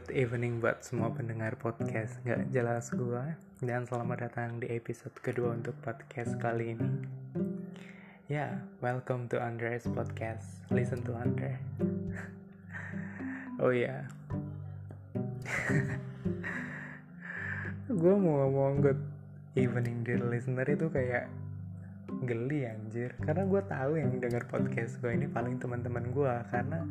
[0.00, 2.24] Good evening buat semua pendengar podcast.
[2.24, 3.36] Gak jelas gua.
[3.60, 7.04] Dan selamat datang di episode kedua untuk podcast kali ini.
[8.24, 10.64] Ya, yeah, welcome to Andre's podcast.
[10.72, 11.60] Listen to Andre.
[13.60, 14.02] Oh ya yeah.
[17.92, 19.04] Gue mau ngomong good
[19.52, 20.64] evening dear listener.
[20.64, 21.28] Itu kayak
[22.24, 23.12] geli anjir.
[23.20, 26.88] Karena gue tahu yang denger podcast gue ini paling teman-teman gue Karena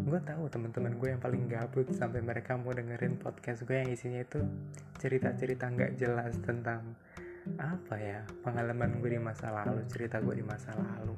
[0.00, 4.24] gue tahu teman-teman gue yang paling gabut sampai mereka mau dengerin podcast gue yang isinya
[4.24, 4.40] itu
[4.96, 6.96] cerita-cerita nggak jelas tentang
[7.56, 11.16] apa ya pengalaman gue di masa lalu cerita gue di masa lalu.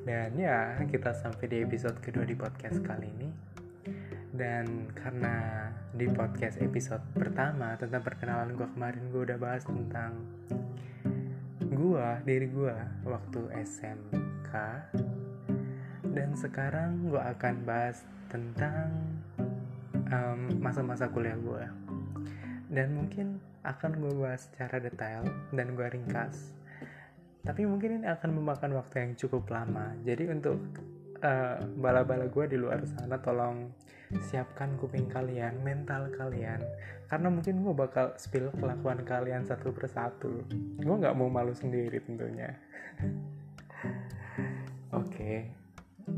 [0.00, 3.28] Dan ya kita sampai di episode kedua di podcast kali ini.
[4.30, 10.16] Dan karena di podcast episode pertama tentang perkenalan gue kemarin gue udah bahas tentang
[11.70, 14.52] gue diri gue waktu SMK
[16.10, 18.90] dan sekarang gue akan bahas tentang
[20.58, 21.64] masa-masa kuliah gue
[22.70, 26.54] dan mungkin akan gue bahas secara detail dan gue ringkas.
[27.42, 29.96] Tapi mungkin ini akan memakan waktu yang cukup lama.
[30.06, 30.60] Jadi untuk
[31.20, 33.74] uh, bala-bala gue di luar sana tolong
[34.30, 36.62] siapkan kuping kalian mental kalian.
[37.10, 40.46] Karena mungkin gue bakal spill kelakuan kalian satu persatu.
[40.78, 42.54] Gue nggak mau malu sendiri tentunya.
[44.94, 45.02] Oke.
[45.10, 45.59] okay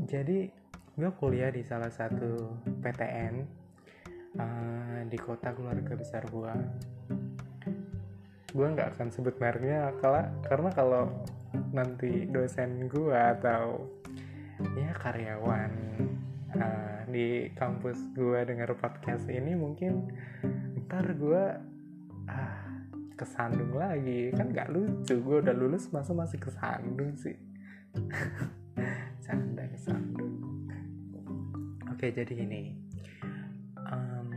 [0.07, 0.51] jadi
[0.93, 3.35] gue kuliah di salah satu PTN
[4.37, 6.53] uh, eh, di kota keluarga besar gue
[8.53, 9.89] gue nggak akan sebut mereknya
[10.45, 11.09] karena kalau
[11.73, 13.89] nanti dosen gue atau
[14.77, 15.71] ya karyawan
[16.53, 20.13] uh, di kampus gue dengar podcast ini mungkin
[20.85, 21.43] ntar gue
[22.29, 22.61] ah
[23.13, 24.33] kesandung lagi.
[24.33, 27.37] Kan nggak lucu gue udah lulus masa masih kesandung sih
[31.91, 32.83] oke jadi ini
[33.87, 34.27] um,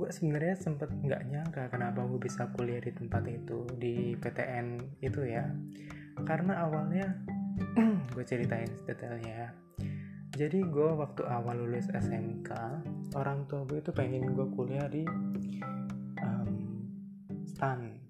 [0.00, 5.20] gue sebenarnya sempet nggak nyangka kenapa gue bisa kuliah di tempat itu di PTN itu
[5.28, 5.44] ya.
[6.24, 7.20] Karena awalnya
[8.16, 9.50] gue ceritain detailnya ya.
[10.30, 12.50] Jadi gue waktu awal lulus SMK
[13.12, 15.04] orang tua gue itu pengen gue kuliah di
[16.24, 16.50] um,
[17.44, 18.00] STAN.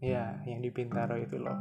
[0.00, 1.56] Ya yang di Pintaro itu loh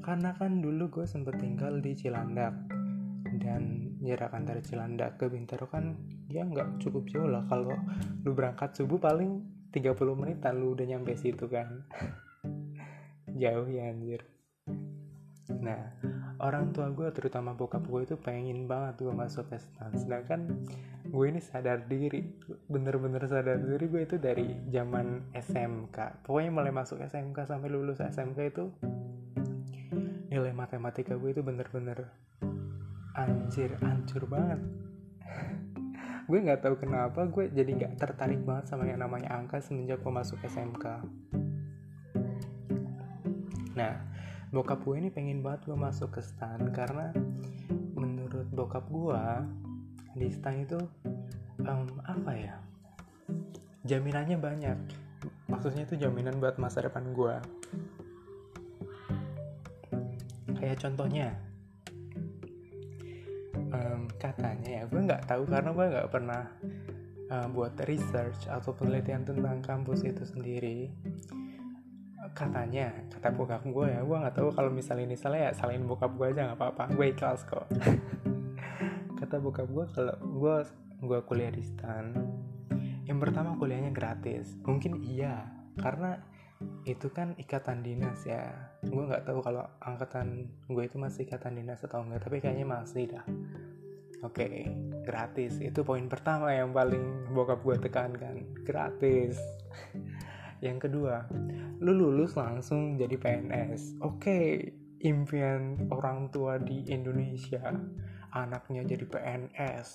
[0.00, 2.56] karena kan dulu gue sempet tinggal di Cilandak
[3.40, 5.96] dan jarak antara Cilandak ke Bintaro kan
[6.32, 7.44] ya nggak cukup jauh lah.
[7.46, 7.76] Kalau
[8.24, 11.84] lu berangkat subuh paling 30 menitan lu udah nyampe situ kan.
[13.40, 14.26] Jauh ya anjir.
[15.60, 15.94] Nah
[16.40, 19.92] orang tua gue terutama bokap gue itu pengen banget gue masuk STAN.
[19.94, 20.48] Sedangkan
[21.10, 22.22] gue ini sadar diri
[22.70, 28.38] bener-bener sadar diri gue itu dari zaman SMK pokoknya mulai masuk SMK sampai lulus SMK
[28.46, 28.70] itu
[30.30, 32.08] nilai matematika gue itu bener-bener
[33.18, 34.62] anjir hancur banget.
[36.30, 40.14] Gue nggak tahu kenapa gue jadi nggak tertarik banget sama yang namanya angka semenjak gue
[40.14, 41.02] masuk SMK
[43.74, 43.98] nah
[44.54, 47.14] bokap gue ini pengen banget gue masuk ke stan karena
[47.94, 49.22] menurut bokap gue
[50.18, 50.78] di stan itu
[51.66, 52.54] um, apa ya
[53.86, 54.78] jaminannya banyak.
[55.48, 57.34] Maksudnya itu jaminan buat masa depan gue
[60.56, 61.36] kayak contohnya
[63.70, 66.42] um, katanya ya gue nggak tahu karena gue nggak pernah
[67.30, 70.90] uh, buat research atau penelitian tentang kampus itu sendiri.
[72.30, 76.14] Katanya kata bokap gue ya gue nggak tahu kalau misalnya ini salah ya salahin bokap
[76.14, 76.84] gue aja nggak apa-apa.
[76.94, 77.66] Gue ikhlas kok.
[79.20, 80.56] Kata bokap gue kalau gue
[81.00, 82.12] gue kuliah di stan
[83.08, 84.54] yang pertama kuliahnya gratis.
[84.62, 85.48] Mungkin iya
[85.80, 86.20] karena
[86.84, 88.52] itu kan ikatan dinas ya.
[88.84, 93.08] Gue nggak tahu kalau angkatan gue itu masih ikatan dinas atau enggak tapi kayaknya masih
[93.08, 93.24] dah.
[94.20, 94.56] Oke okay,
[95.04, 95.56] gratis.
[95.60, 98.44] Itu poin pertama yang paling bokap gue tekankan.
[98.64, 99.40] Gratis.
[100.60, 101.24] Yang kedua
[101.80, 104.68] lu lulus langsung jadi PNS oke okay,
[105.00, 107.72] impian orang tua di Indonesia
[108.36, 109.88] anaknya jadi PNS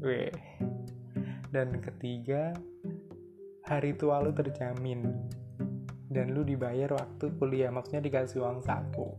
[0.00, 0.32] weh.
[1.52, 2.56] Dan ketiga
[3.68, 5.06] hari tua lu terjamin
[6.06, 9.10] dan lu dibayar waktu kuliah maksudnya dikasih uang saku.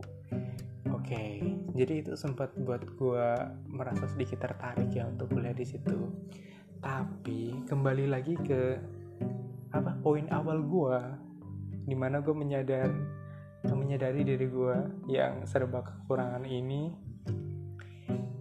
[0.88, 1.14] Oke.
[1.14, 1.32] Okay,
[1.76, 3.26] jadi itu sempat buat gue
[3.68, 6.08] merasa sedikit tertarik ya untuk kuliah di situ.
[6.80, 8.80] Tapi kembali lagi ke
[9.68, 11.00] apa poin awal gue
[11.84, 12.88] di mana gue menyadar
[13.68, 14.76] menyadari diri gue
[15.08, 16.92] yang serba kekurangan ini.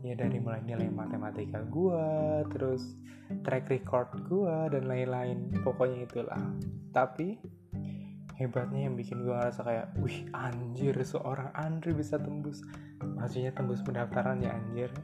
[0.08, 2.04] Ya dari mulai nilai matematika gue
[2.56, 2.96] terus
[3.44, 5.52] track record gue dan lain-lain.
[5.64, 6.40] Pokoknya itulah.
[6.96, 7.57] Tapi
[8.38, 12.62] hebatnya yang bikin gue ngerasa kayak wih anjir seorang Andre bisa tembus.
[13.02, 14.94] Maksudnya tembus pendaftaran ya anjir.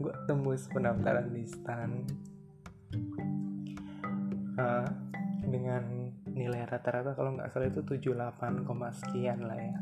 [0.00, 2.02] Gue tembus pendaftaran di stan.
[4.58, 4.88] Uh,
[5.46, 8.66] dengan nilai rata-rata kalau nggak salah itu 78,
[8.96, 9.78] sekian lah ya.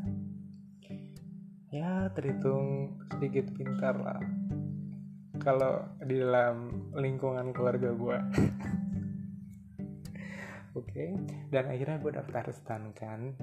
[1.69, 4.21] Ya terhitung sedikit pintar lah.
[5.39, 8.17] Kalau di dalam lingkungan keluarga gue
[10.75, 11.15] oke okay.
[11.49, 13.33] dan akhirnya gue daftar stan kan.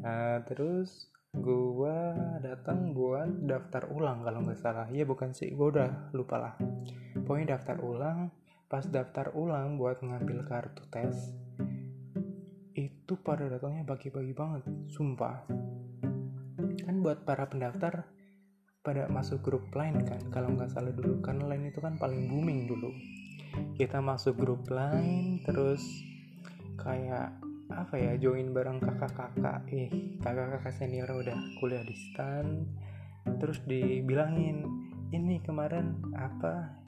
[0.00, 1.98] Uh, terus gue
[2.42, 4.86] datang buat daftar ulang kalau nggak salah.
[4.90, 6.54] Ya bukan sih gue udah lupa lah.
[7.22, 8.34] Pokoknya daftar ulang
[8.70, 11.34] pas daftar ulang buat ngambil kartu tes
[12.78, 15.46] itu pada datangnya bagi-bagi banget sumpah.
[16.86, 18.06] Kan buat para pendaftar
[18.80, 21.22] pada masuk grup lain kan kalau nggak salah dulu.
[21.22, 22.90] Karena lain itu kan paling booming dulu.
[23.78, 26.09] Kita masuk grup lain terus
[26.80, 27.36] kayak
[27.70, 29.62] apa ya join bareng kakak-kakak.
[29.70, 32.66] Eh kakak-kakak senior udah kuliah di stan
[33.38, 34.64] terus dibilangin
[35.12, 36.82] ini kemarin apa?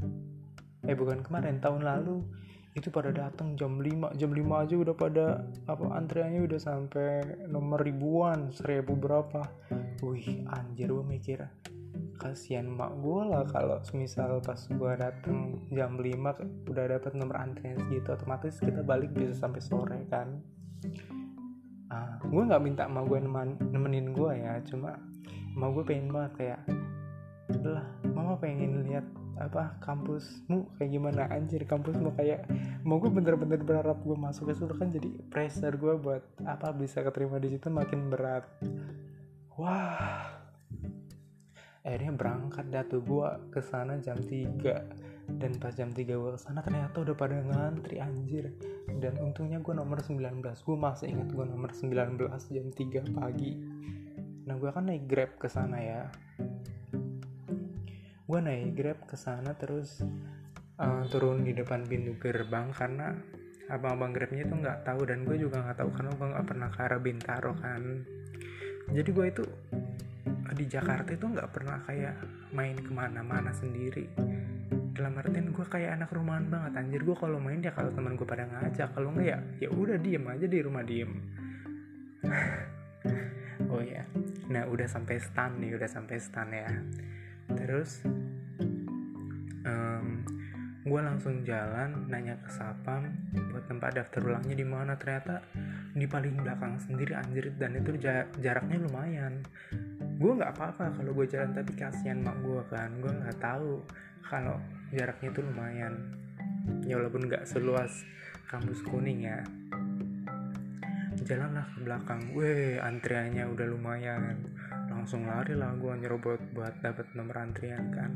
[0.82, 2.24] Eh bukan kemarin tahun lalu.
[2.72, 7.84] Itu pada datang jam 5 jam 5 aja udah pada apa antriannya udah sampai nomor
[7.84, 9.44] ribuan seribu berapa.
[10.00, 11.44] Wih anjir gue mikir
[12.22, 17.74] kasihan mak gue lah kalau semisal pas gue dateng jam 5 udah dapet nomor antrian
[17.82, 20.38] segitu otomatis kita balik bisa sampai sore kan.
[21.90, 23.18] Ah, gue nggak minta mak gue
[23.74, 24.94] nemenin gue ya cuma
[25.58, 26.60] mak gue pengen banget kayak
[27.66, 27.84] lah
[28.14, 29.04] mama pengen lihat
[29.42, 31.26] apa kampusmu kayak gimana?
[31.26, 32.46] Anjir kampusmu kayak
[32.86, 37.02] mau gue bener-bener berharap gue masuk ke situ kan jadi pressure gue buat apa bisa
[37.02, 38.46] keterima di situ makin berat.
[39.58, 40.41] Wah
[41.82, 46.40] akhirnya berangkat dah tuh gue ke sana jam 3 dan pas jam 3 gue ke
[46.40, 48.54] sana ternyata udah pada ngantri anjir.
[48.86, 52.18] Dan untungnya gue nomor 19 gue masih ingat gue nomor 19
[52.54, 53.52] jam 3 pagi.
[54.46, 56.02] Nah gue kan naik grab ke sana ya.
[58.26, 60.06] Gue naik grab ke sana terus
[60.78, 63.10] uh, turun di depan pintu gerbang karena
[63.70, 66.78] abang-abang grabnya itu nggak tahu dan gue juga nggak tahu karena gue nggak pernah ke
[66.78, 67.82] arah Bintaro kan.
[68.92, 69.44] Jadi gue itu
[70.52, 72.14] di Jakarta itu nggak pernah kayak
[72.52, 74.08] main ke mana-mana sendiri.
[74.92, 77.00] Dalam artian gue kayak anak rumahan banget anjir.
[77.02, 78.92] Gue kalau main ya kalau teman gue pada ngajak.
[78.92, 81.12] Kalau nggak ya ya udah diem aja di rumah diem.
[83.72, 84.04] Oh ya
[84.52, 86.68] nah udah sampai stand nih udah sampai stand ya.
[87.56, 88.04] Terus
[89.64, 90.06] um,
[90.84, 94.92] gue langsung jalan nanya ke sapam buat tempat daftar ulangnya di mana?
[95.00, 95.40] Ternyata
[95.96, 97.54] di paling belakang sendiri anjir.
[97.56, 97.96] Dan itu
[98.36, 99.40] jaraknya lumayan
[100.22, 102.90] gue nggak apa-apa kalau gue jalan tapi kasihan mak gue kan.
[103.02, 103.82] Gue nggak tahu
[104.22, 104.54] kalau
[104.94, 105.94] jaraknya itu lumayan.
[106.86, 108.06] Ya walaupun nggak seluas
[108.46, 109.42] kampus kuning ya.
[111.26, 112.22] Jalanlah ke belakang.
[112.38, 114.46] Weh antriannya udah lumayan.
[114.86, 118.12] Langsung lari lah gue nyerobot buat dapet nomor antrian kan.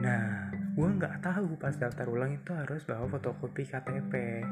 [0.00, 4.42] Nah gue nggak tahu pas daftar ulang itu harus bawa fotokopi KTP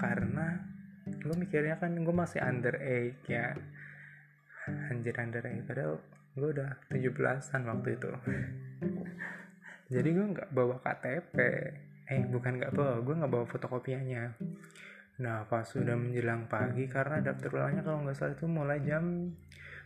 [0.00, 0.64] karena
[1.06, 3.52] gue mikirnya kan gue masih under age ya
[4.88, 5.98] anjir under age padahal
[6.38, 8.10] gue udah 17an waktu itu.
[9.90, 11.36] Jadi gue nggak bawa KTP
[12.10, 14.34] eh bukan nggak bawa gue nggak bawa fotokopiannya
[15.22, 19.30] nah pas sudah menjelang pagi karena daftar ulangnya kalau nggak salah itu mulai jam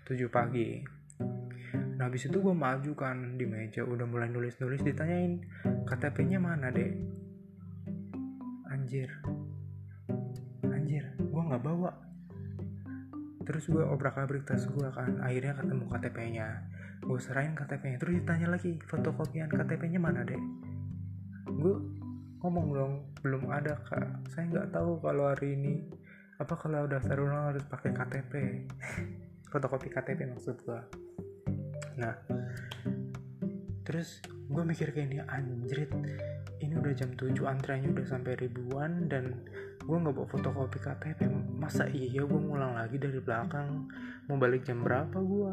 [0.07, 0.79] 7 pagi.
[1.99, 5.43] Nah habis itu gue maju kan di meja udah mulai nulis-nulis ditanyain
[5.91, 6.93] KTP-nya mana dek?
[8.71, 9.11] Anjir.
[10.71, 11.91] Anjir gue nggak bawa
[13.45, 16.49] terus gue obrak abrik tas gue kan akhirnya ketemu KTP-nya
[17.05, 20.41] gue serahin KTP-nya terus ditanya lagi fotokopian KTP-nya mana dek?
[21.53, 21.77] Gue
[22.41, 24.33] ngomong dong belum ada kak.
[24.33, 25.85] Saya nggak tahu kalau hari ini
[26.35, 28.33] apa kalau daftar ulang harus pakai KTP
[29.55, 30.81] fotokopi KTP maksud gue
[31.95, 32.15] nah
[33.87, 35.91] terus gue mikir kayak ini anjrit
[36.59, 39.47] ini udah jam 7 antriannya udah sampai ribuan dan
[39.85, 41.29] gue nggak bawa fotokopi KTP
[41.61, 43.85] masa iya gue ngulang lagi dari belakang?
[44.29, 45.53] Mau balik jam berapa gue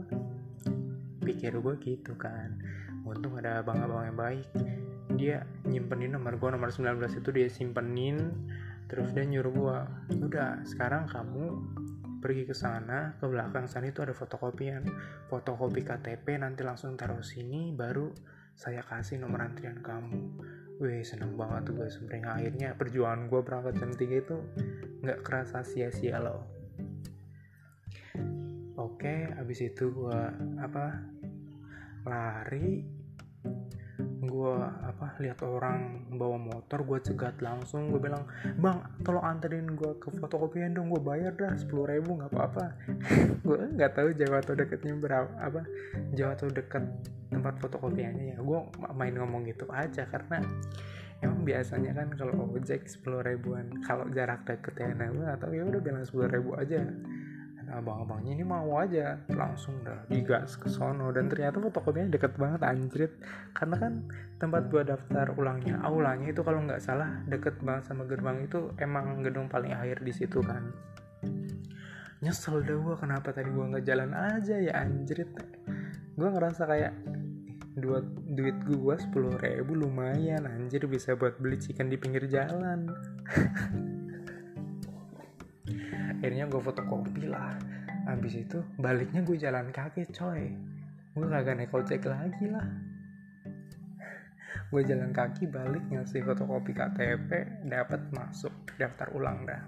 [1.20, 2.56] pikir gue gitu kan.
[3.04, 4.48] Untung ada abang-abang yang baik.
[5.20, 8.32] Dia nyimpenin nomor gue nomor 19 itu dia simpenin
[8.88, 9.78] terus dia nyuruh gue
[10.20, 11.46] udah sekarang kamu
[12.20, 14.88] pergi ke sana ke belakang sana itu ada fotokopian.
[15.28, 18.08] Fotokopi KTP nanti langsung taruh sini baru
[18.56, 20.40] saya kasih nomor antrian kamu
[20.82, 24.38] Wih seneng banget tuh guys sebenernya akhirnya perjuangan gue berangkat jam 3 itu
[25.06, 26.42] nggak kerasa sia-sia loh.
[28.82, 30.22] Oke abis itu gue
[30.58, 31.06] apa
[32.10, 32.82] lari
[34.22, 38.22] gue apa lihat orang bawa motor gue cegat langsung gue bilang
[38.62, 42.66] bang tolong anterin gue ke fotokopian dong gue bayar dah sepuluh ribu nggak apa-apa.
[43.46, 45.66] Gue nggak tahu jauh atau deketnya berapa apa
[46.14, 46.86] jauh atau deket
[47.34, 48.38] tempat fotokopiannya ya.
[48.38, 48.60] Gue
[48.94, 50.46] main ngomong gitu aja karena
[51.22, 55.82] emang biasanya kan kalau ojek sepuluh ribuan kalau jarak deket ya nah atau ya udah
[55.82, 56.82] bilang sepuluh ribu aja
[57.72, 61.10] abang-abangnya ini mau aja langsung dah digas ke sono.
[61.16, 63.14] Dan ternyata fotokopinya deket banget anjrit.
[63.56, 63.94] Karena kan
[64.38, 69.24] tempat gua daftar ulangnya aulanya itu kalau nggak salah deket banget sama gerbang itu emang
[69.24, 70.72] gedung paling akhir di situ kan.
[72.22, 75.32] Nyesel dah gua kenapa tadi gua nggak jalan aja ya anjrit.
[76.16, 76.94] Gua ngerasa kayak
[77.72, 82.92] dua duit gua sepuluh ribu lumayan anjir bisa buat beli chicken di pinggir jalan
[86.22, 87.58] akhirnya gue fotokopi lah.
[88.06, 90.54] Habis itu baliknya gue jalan kaki coy.
[91.18, 92.70] Gue kagak naik ojek lagi lah.
[94.70, 99.66] Gue jalan kaki balik ngasih fotokopi KTP dapat masuk daftar ulang dah.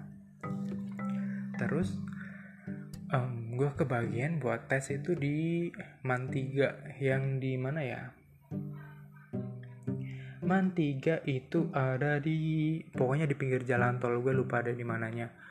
[1.58, 1.98] Terus
[3.10, 5.74] um, gue kebagian buat tes itu di
[6.06, 8.14] Mantiga yang di mana ya?
[10.46, 15.42] Mantiga itu ada di pokoknya di pinggir jalan tol gue lupa ada di mananya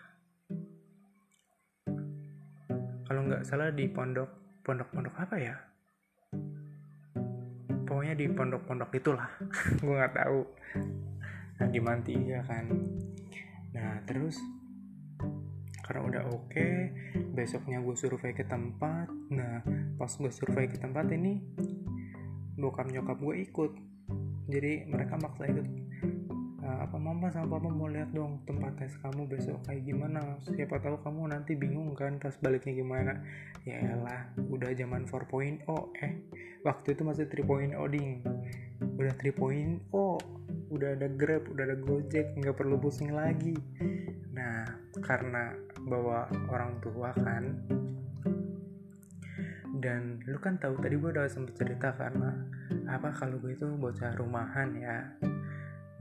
[3.04, 5.56] kalau nggak salah di pondok pondok-pondok apa ya?
[7.84, 9.28] Pokoknya di pondok-pondok itulah.
[9.84, 10.42] Gue nggak tahu.
[11.60, 12.66] Nah di Mantiga kan.
[13.76, 14.40] Nah terus
[15.84, 16.96] karena udah oke okay,
[17.36, 19.12] besoknya gue survei ke tempat.
[19.36, 19.60] Nah
[20.00, 21.44] pas gue survei ke tempat ini
[22.56, 23.72] bokap nyokap gue ikut.
[24.48, 25.68] Jadi mereka maksa ikut
[26.82, 29.62] apa mama sama papa mau lihat dong tempat tes kamu besok.
[29.68, 30.39] Kayak gimana?
[30.42, 33.13] Siapa tahu kamu nanti bingung kan tes baliknya gimana.
[33.68, 35.68] Ya elah udah zaman 4.0
[36.01, 36.13] eh
[36.65, 38.25] waktu itu masih 3.0 ding.
[38.98, 39.92] Udah 3.0
[40.74, 43.53] udah ada grab udah ada gojek nggak perlu pusing lagi.
[44.34, 44.65] Nah
[45.03, 45.53] karena
[45.86, 47.60] bawa orang tua kan
[49.84, 52.32] dan lu kan tahu tadi gue udah sempet cerita karena
[52.88, 55.12] apa kalau gue itu bocah rumahan ya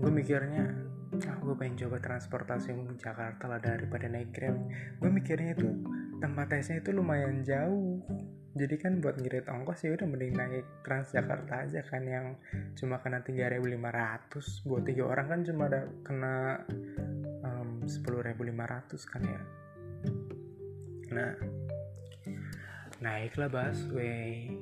[0.02, 0.66] gue mikirnya
[1.30, 4.58] ah gue pengen coba transportasi umum Jakarta lah daripada naik grab.
[4.98, 5.70] Gue mikirnya itu
[6.18, 8.02] tempat tesnya itu lumayan jauh.
[8.52, 12.36] Jadi kan buat ngirit ongkos ya udah mending naik Transjakarta aja kan yang
[12.76, 16.66] cuma kena 3.500 buat tiga orang kan cuma ada kena
[17.46, 19.40] um, 10.500 kan ya.
[21.14, 21.32] Nah
[23.02, 24.52] naiklah busway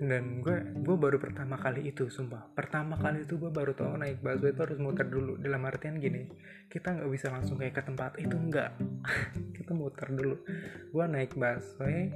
[0.00, 2.48] dan gue gue baru pertama kali itu sumpah.
[2.56, 5.36] Pertama kali itu gue baru tau naik busway itu harus muter dulu.
[5.36, 6.24] Dalam artian gini
[6.72, 8.72] kita nggak bisa langsung kayak ke tempat itu enggak
[9.60, 10.40] kita muter dulu.
[10.88, 12.08] Gue naik busway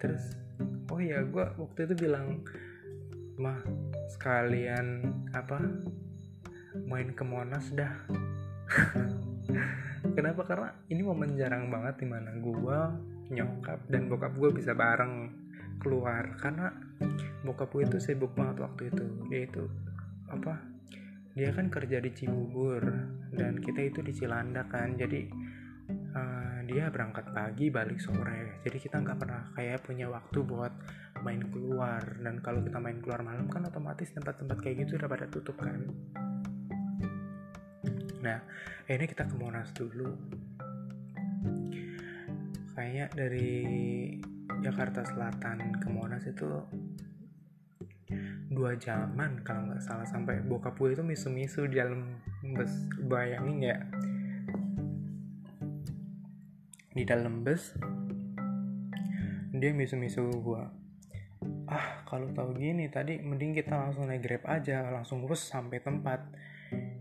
[0.00, 0.32] terus
[0.88, 2.40] oh ya gue waktu itu bilang
[3.36, 3.60] mah
[4.16, 5.04] sekalian
[5.36, 5.60] apa
[6.88, 7.92] main ke Monas dah.
[10.16, 10.48] Kenapa?
[10.48, 12.78] Karena ini momen jarang banget di mana gue
[13.36, 15.28] nyokap dan bokap gue bisa bareng
[15.80, 16.36] keluar.
[16.40, 16.72] Karena
[17.46, 19.06] bokap gue itu sibuk banget waktu itu.
[19.30, 19.64] Dia itu
[20.26, 20.76] apa
[21.36, 22.80] dia kan kerja di Cibubur
[23.28, 24.96] dan kita itu di Cilanda kan.
[24.96, 25.28] Jadi
[26.16, 28.64] uh, dia berangkat pagi balik sore.
[28.64, 30.72] Jadi kita nggak pernah kayak punya waktu buat
[31.20, 32.00] main keluar.
[32.24, 35.76] Dan kalau kita main keluar malam kan otomatis tempat-tempat kayak gitu udah pada tutup kan.
[38.24, 38.40] Nah
[38.88, 40.16] ini kita ke Monas dulu.
[42.72, 43.52] Kayak dari
[44.64, 46.48] Jakarta Selatan ke Monas itu
[48.56, 52.16] dua jaman kalau nggak salah sampai bokap gue itu misu-misu di dalam
[52.56, 52.72] bus
[53.04, 53.76] bayangin ya.
[56.96, 57.76] Di dalam bus
[59.56, 60.62] dia misu-misu gue
[61.68, 66.24] ah kalau tahu gini tadi mending kita langsung naik grab aja langsung bus sampai tempat.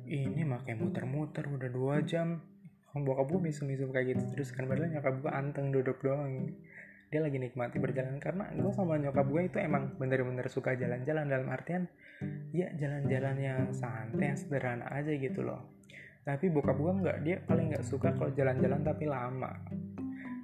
[0.05, 2.43] Ini makai muter-muter udah dua jam.
[2.91, 6.51] Bokap gue misu-misu kayak gitu terus kan padahal nyokap gue anteng duduk doang
[7.09, 8.17] dia lagi nikmati berjalan.
[8.17, 11.25] Karena gue sama nyokap gue itu emang bener-bener suka jalan-jalan.
[11.29, 11.85] Dalam artian
[12.55, 15.75] ya jalan-jalan yang santai yang sederhana aja gitu loh.
[16.25, 19.53] Tapi bokap gue nggak dia paling nggak suka kalau jalan-jalan tapi lama.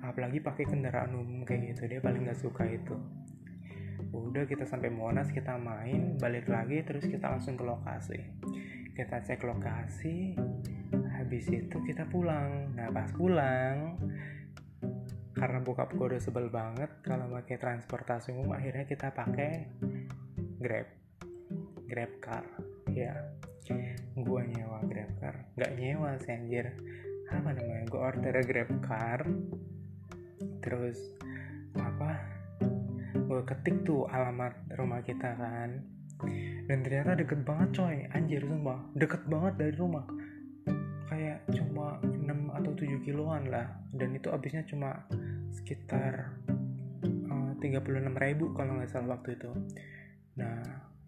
[0.05, 2.93] Apalagi pakai kendaraan umum kayak gitu dia paling nggak suka itu.
[4.11, 8.19] Udah kita sampai Monas kita main balik lagi terus kita langsung ke lokasi.
[8.91, 10.35] Kita cek lokasi
[11.17, 12.75] habis itu kita pulang.
[12.75, 13.97] Nah pas pulang
[15.31, 19.71] karena bokap gue udah sebel banget kalau pakai transportasi umum akhirnya kita pakai
[20.59, 20.87] grab.
[21.87, 22.45] Grab car
[22.91, 23.15] ya.
[24.15, 25.35] Gue nyewa grab car.
[25.55, 26.75] Nggak nyewa sih anjir.
[27.31, 27.87] Apa namanya?
[27.87, 29.23] Gue order grab car.
[30.59, 30.99] Terus
[31.79, 32.11] apa?
[33.15, 35.79] Gue ketik tuh alamat rumah kita kan.
[36.67, 37.97] Dan ternyata deket banget coy.
[38.11, 38.79] Anjir sumpah.
[38.93, 40.05] Deket banget dari rumah.
[41.07, 42.10] Kayak cuma 6
[42.61, 43.67] atau 7 kiloan lah.
[43.89, 45.03] Dan itu habisnya cuma
[45.51, 46.37] sekitar
[47.27, 47.81] uh, 36
[48.15, 49.51] ribu kalau nggak salah waktu itu.
[50.37, 50.61] Nah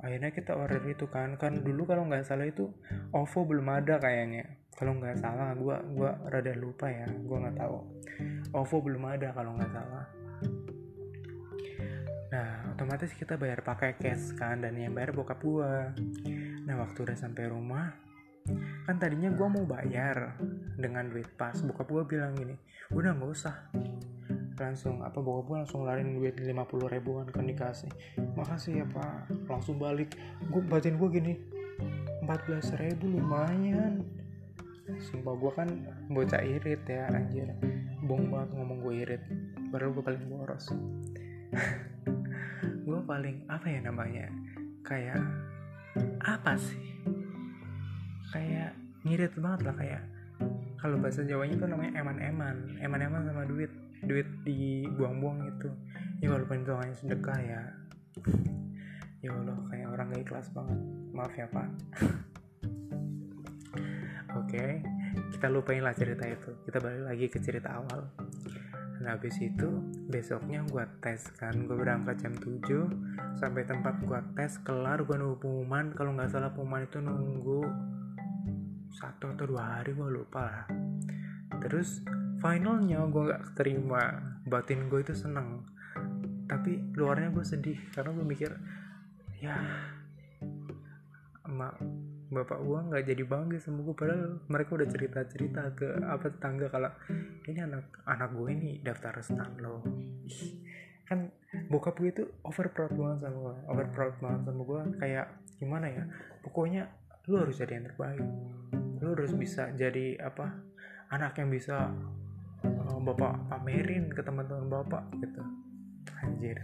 [0.03, 1.37] akhirnya kita order itu kan.
[1.37, 2.73] Kan dulu kalau nggak salah itu
[3.13, 4.59] OVO belum ada kayaknya.
[4.73, 7.07] Kalau nggak salah gua gua rada lupa ya.
[7.23, 7.77] Gua nggak tahu.
[8.51, 10.05] OVO belum ada kalau nggak salah.
[12.33, 14.65] Nah otomatis kita bayar pakai cash kan.
[14.65, 15.93] Dan yang bayar bokap gua.
[16.65, 18.03] Nah waktu udah sampai rumah
[18.83, 20.35] kan tadinya gua mau bayar
[20.75, 22.55] dengan duit pas bokap gua bilang gini
[22.93, 23.55] udah nggak usah.
[24.53, 26.53] Langsung apa bokap gue langsung larin duit 50
[26.93, 27.89] ribuan kan dikasih.
[28.37, 29.31] Makasih ya pak.
[29.49, 30.13] Langsung balik.
[30.47, 31.33] Gue batin gue gini
[32.21, 34.05] 14 ribu lumayan.
[35.09, 35.69] Sumpah gue kan
[36.11, 37.49] bocah irit ya anjir.
[38.05, 39.23] Bohong banget ngomong gue irit
[39.73, 40.69] baru gue paling boros.
[42.83, 44.27] Gue paling apa ya namanya
[44.83, 45.23] kayak
[46.19, 46.83] apa sih
[48.33, 48.73] kayak
[49.05, 50.03] ngirit banget lah kayak
[50.81, 53.71] kalau bahasa Jawanya tuh namanya eman-eman eman-eman sama duit
[54.03, 55.69] duit dibuang-buang itu
[56.19, 57.61] ya walaupun itu hanya sedekah ya.
[59.23, 60.79] Ya Allah kayak orang gak ikhlas banget.
[61.15, 61.67] Maaf ya pak.
[64.33, 64.71] Oke okay,
[65.31, 66.51] kita lupain lah cerita itu.
[66.67, 68.11] Kita balik lagi ke cerita awal.
[69.03, 69.67] Nah habis itu
[70.11, 71.55] besoknya gue tes kan.
[71.63, 75.95] Gue berangkat jam 7 sampai tempat gue tes kelar gue nunggu pengumuman.
[75.95, 77.61] Kalau nggak salah pengumuman itu nunggu
[78.93, 80.65] satu atau dua hari gue lupa lah.
[81.59, 82.05] Terus
[82.37, 84.21] finalnya gue nggak terima.
[84.45, 85.65] Batin gue itu seneng.
[86.45, 88.51] Tapi luarnya gue sedih karena gue mikir
[89.43, 89.59] ya
[91.43, 91.75] emak
[92.33, 96.71] bapak gue nggak jadi bangga sama gue padahal mereka udah cerita cerita ke apa tetangga
[96.71, 96.89] kalau
[97.45, 99.85] ini anak anak gue ini daftar stan loh.
[101.05, 101.29] Kan
[101.69, 105.27] bokap gue itu over proud banget sama gue over proud banget sama gue kayak
[105.61, 106.03] gimana ya?
[106.41, 106.89] Pokoknya
[107.31, 108.27] lu harus jadi yang terbaik.
[108.99, 110.59] Lu harus bisa jadi apa
[111.07, 111.91] anak yang bisa
[112.63, 115.39] uh, bapak pamerin ke teman-teman bapak gitu.
[116.19, 116.59] Anjir.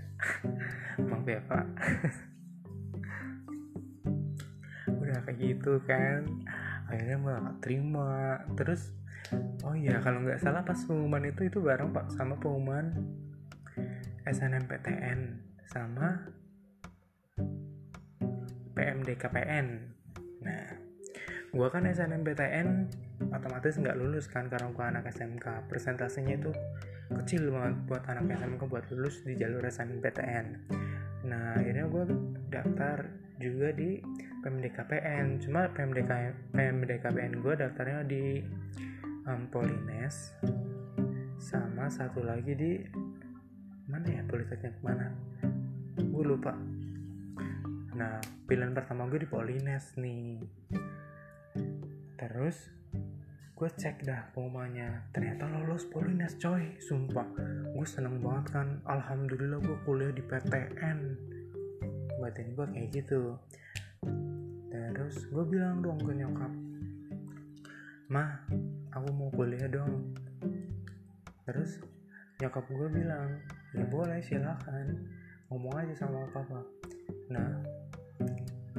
[0.99, 1.65] Emang pak
[4.99, 6.27] udah kayak gitu kan.
[6.91, 8.43] Akhirnya malah terima.
[8.59, 8.91] Terus
[9.63, 12.91] oh iya kalau nggak salah pas pengumuman itu itu bareng pak sama pengumuman
[14.27, 16.27] SNMPTN sama
[18.73, 19.88] PMDKPN
[20.43, 20.65] nah
[21.49, 22.67] gua kan SNMPTN
[23.33, 26.53] otomatis nggak lulus kan karena gua anak SMK persentasenya itu
[27.09, 30.45] kecil banget buat anak SMK buat lulus di jalur SNMPTN
[31.19, 32.03] nah akhirnya gue
[32.47, 33.99] daftar juga di
[34.39, 36.11] PMDKPN cuma PMDK
[36.55, 38.39] PMDKPN gue daftarnya di
[39.27, 40.31] um, Polines
[41.39, 42.71] sama satu lagi di
[43.89, 44.21] mana ya?
[44.27, 45.09] Politeknik mana?
[45.97, 46.53] Gue lupa
[47.99, 48.15] nah
[48.47, 50.39] pilihan pertama gue di Polines nih.
[52.15, 52.71] Terus
[53.59, 55.11] gue cek dah pengumumannya.
[55.11, 56.79] Ternyata lolos Polines coy.
[56.79, 57.27] Sumpah
[57.75, 58.79] gue seneng banget kan.
[58.87, 60.99] Alhamdulillah gue kuliah di PTN
[62.23, 63.35] batin gue kayak gitu.
[64.71, 66.51] Terus gue bilang dong ke nyokap
[68.09, 68.47] mah
[68.95, 70.15] aku mau kuliah dong.
[71.43, 71.83] Terus
[72.39, 73.43] nyokap gue bilang
[73.75, 75.03] ya boleh silakan.
[75.51, 76.63] Ngomong aja sama papa.
[77.27, 77.59] Nah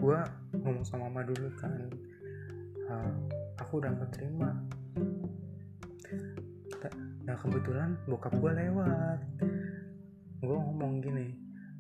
[0.00, 0.18] gue
[0.56, 1.72] ngomong sama mama dulu kan
[2.88, 3.12] uh,
[3.60, 4.52] aku udah keterima
[7.30, 9.18] nah kebetulan bokap gue lewat.
[10.42, 11.30] Gue ngomong gini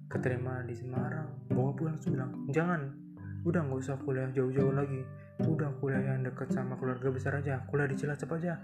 [0.06, 1.26] keterima di Semarang.
[1.50, 2.94] Bokap gue langsung bilang jangan
[3.42, 5.02] udah nggak usah kuliah jauh-jauh lagi.
[5.42, 8.62] Udah kuliah yang deket sama keluarga besar aja kuliah di Cilacap aja.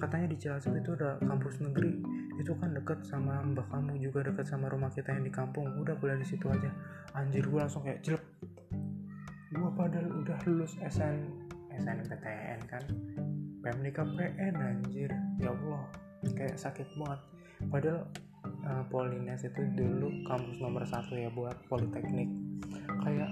[0.00, 2.00] Katanya di Cilacap itu ada kampus negeri.
[2.40, 5.68] Itu kan deket sama mbak kamu juga deket sama rumah kita yang di kampung.
[5.84, 6.72] Udah kuliah di situ aja.
[7.12, 8.24] Anjir gue langsung kayak jelek
[9.74, 11.28] padahal udah lulus SN
[11.72, 12.84] SNMPTN kan?
[13.62, 15.10] PMDKPN anjir.
[15.40, 15.82] Ya Allah
[16.34, 17.20] kayak sakit banget.
[17.70, 18.00] Padahal
[18.66, 22.28] uh, Polines itu dulu kampus nomor satu ya buat politeknik.
[23.02, 23.30] Kayak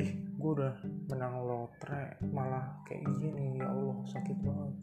[0.00, 0.74] ih gue udah
[1.10, 3.58] menang lotre malah kayak gini.
[3.60, 4.74] Ya Allah sakit banget.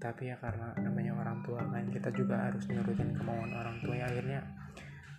[0.00, 3.94] Tapi ya karena namanya orang tua kan kita juga harus nurutin kemauan orang tua.
[3.96, 4.40] Ya akhirnya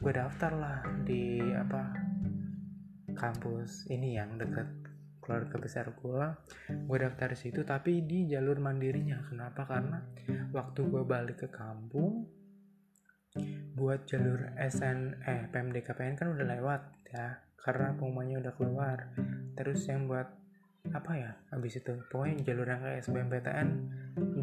[0.02, 1.82] gue daftar lah di apa
[3.16, 4.68] kampus ini yang deket
[5.26, 6.26] keluarga besar gue
[6.70, 9.26] gue daftar di situ tapi di jalur mandirinya.
[9.26, 9.66] Kenapa?
[9.66, 9.98] Karena
[10.54, 12.30] waktu gue balik ke kampung
[13.76, 18.98] buat jalur SN eh PMDKPN kan udah lewat ya karena pengumumannya udah keluar.
[19.58, 20.30] Terus yang buat
[20.94, 23.70] apa ya habis itu pokoknya jalur yang kayak SBMPTN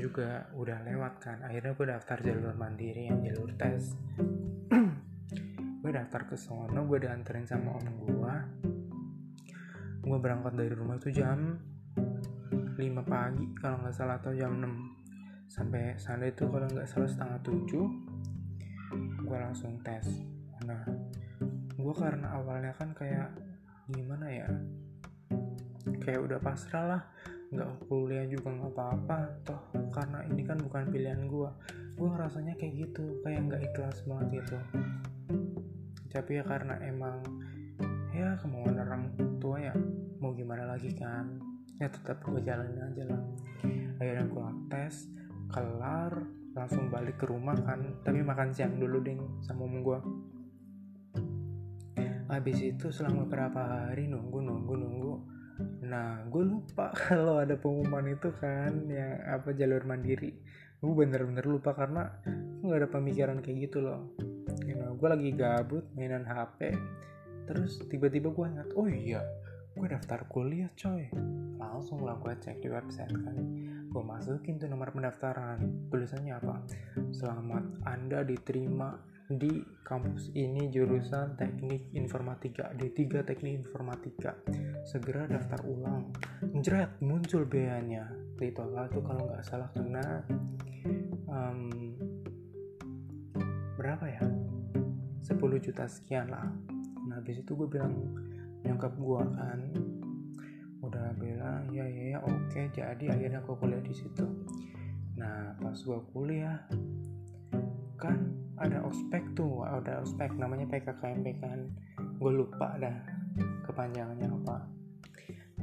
[0.03, 1.39] juga udah lewat kan.
[1.47, 3.95] Akhirnya gue daftar jalur mandiri yang jalur tes
[5.83, 8.35] gue daftar ke sono gue dianterin sama om gue
[10.03, 11.59] gue berangkat dari rumah itu jam
[12.79, 17.39] 5 pagi kalau nggak salah atau jam 6 sampai sana itu kalau nggak salah setengah
[17.45, 18.23] 7
[19.27, 20.07] gue langsung tes.
[20.65, 20.87] Nah
[21.73, 23.33] gue karena awalnya kan kayak
[23.91, 24.49] gimana ya
[25.99, 27.03] kayak udah pasrah lah.
[27.53, 31.51] Nggak kuliah juga nggak apa-apa toh karena ini kan bukan pilihan gue
[31.93, 34.59] gue rasanya kayak gitu kayak nggak ikhlas banget itu
[36.13, 37.25] tapi ya karena emang
[38.13, 39.03] ya kemauan orang
[39.41, 39.73] tua ya
[40.21, 41.41] mau gimana lagi kan.
[41.81, 43.23] Ya tetap gue jalanin aja lah.
[43.99, 45.09] Akhirnya gue tes
[45.49, 46.13] kelar
[46.53, 47.97] langsung balik ke rumah kan.
[48.05, 50.01] Tapi makan siang dulu ding sama om gue
[52.33, 55.15] habis itu selama beberapa hari nunggu nunggu nunggu.
[55.85, 60.33] Nah gue lupa kalau ada pengumuman itu kan yang apa jalur mandiri
[60.83, 62.11] gue bener-bener lupa karena
[62.59, 64.11] gue gak ada pemikiran kayak gitu loh.
[64.67, 66.75] You know, gue lagi gabut mainan HP
[67.47, 69.23] terus tiba-tiba gue ingat oh iya
[69.79, 71.07] gue daftar kuliah coy.
[71.55, 73.37] Langsung lah gue cek di website kan.
[73.95, 75.87] Gue masukin tuh nomor pendaftaran.
[75.87, 76.67] Tulisannya apa?
[77.15, 78.99] Selamat anda diterima
[79.31, 84.35] di kampus ini jurusan teknik informatika D3 teknik informatika.
[84.83, 86.11] Segera daftar ulang.
[86.59, 90.27] Jret muncul biayanya ditolak tuh kalau nggak salah kena
[91.31, 91.71] um,
[93.79, 94.23] berapa ya?
[95.23, 96.51] 10 juta sekian lah.
[97.07, 97.95] Nah habis itu gue bilang
[98.67, 99.61] nyokap gue kan
[100.83, 104.27] udah bilang ya ya ya oke jadi akhirnya gue kuliah di situ.
[105.15, 106.59] Nah pas gue kuliah
[107.95, 108.19] kan
[108.59, 111.71] ada ospek tuh ada ospek namanya PKKMB kan.
[112.19, 112.99] Gue lupa dah
[113.63, 114.59] kepanjangannya apa.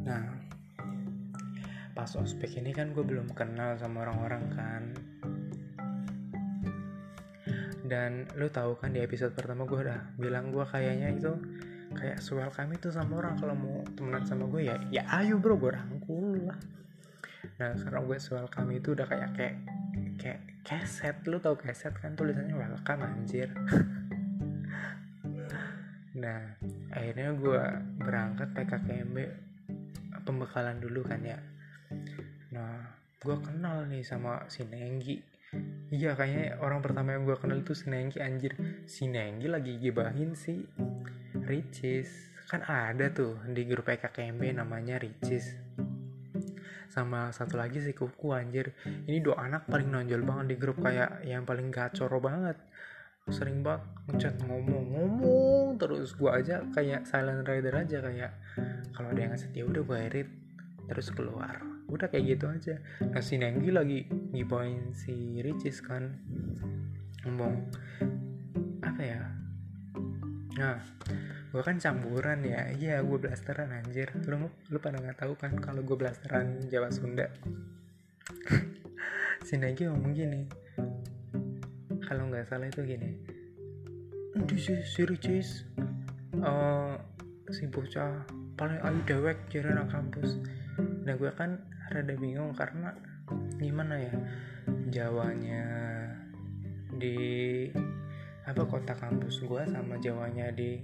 [0.07, 0.23] Nah
[1.93, 4.83] pas ospek ini kan gue belum kenal sama orang-orang kan.
[7.83, 11.33] Dan lu tahu kan di episode pertama gue udah bilang gue kayaknya itu
[11.97, 13.35] kayak sual kami tuh sama orang.
[13.37, 16.59] Kalau mau temenan sama gue ya ya ayo bro gue rangkul lah.
[17.57, 19.55] Nah karena gue sual kami itu udah kayak kayak
[20.21, 21.17] kayak keset.
[21.25, 23.49] Lu tau keset kan tulisannya welcome anjir.
[26.19, 26.57] Nah
[26.91, 27.63] akhirnya gue
[27.95, 29.17] berangkat PKKMB
[30.27, 31.39] pembekalan dulu kan ya
[32.49, 35.19] nah gue kenal nih sama si Nenggi.
[35.91, 38.55] Iya kayaknya orang pertama yang gue kenal itu si Nenggi anjir.
[38.87, 40.63] Si Nenggi lagi gibahin si
[41.35, 42.31] Ricis.
[42.47, 45.51] Kan ada tuh di grup PKKMB namanya Ricis.
[46.87, 48.71] Sama satu lagi si Kuku anjir.
[48.85, 52.55] Ini dua anak paling nonjol banget di grup kayak yang paling gacor banget.
[53.29, 56.15] Sering banget ngechat ngomong-ngomong terus.
[56.15, 58.31] Gue aja kayak silent rider aja kayak
[58.95, 60.29] kalau ada yang ngasih ya udah gue edit
[60.89, 62.75] terus keluar udah kayak gitu aja.
[63.01, 66.05] Nah si Nenggi lagi ngibain si Ricis kan.
[67.25, 67.55] Ngomong
[68.85, 69.21] apa ya?
[70.55, 70.77] Nah
[71.49, 72.69] gue kan campuran ya.
[72.71, 74.13] Iya gue blasteran anjir.
[74.29, 77.27] Lu lu pada nggak tahu kan kalau gue blasteran Jawa Sunda?
[79.39, 80.43] Si Nenggi ngomong gini
[82.03, 83.39] kalau nggak salah itu gini
[84.57, 85.65] si, si Ricis?
[86.39, 86.95] Uh,
[87.51, 88.23] si bocah
[88.55, 90.39] paling ayu dewek jadi anak kampus.
[91.03, 92.93] Nah gue kan rada bingung karena
[93.57, 94.15] gimana ya
[94.89, 95.65] Jawanya
[96.93, 97.17] di
[98.45, 100.81] apa kota kampus gue sama Jawanya di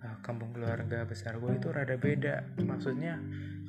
[0.00, 2.60] uh, kampung keluarga besar gue itu rada beda.
[2.64, 3.20] Maksudnya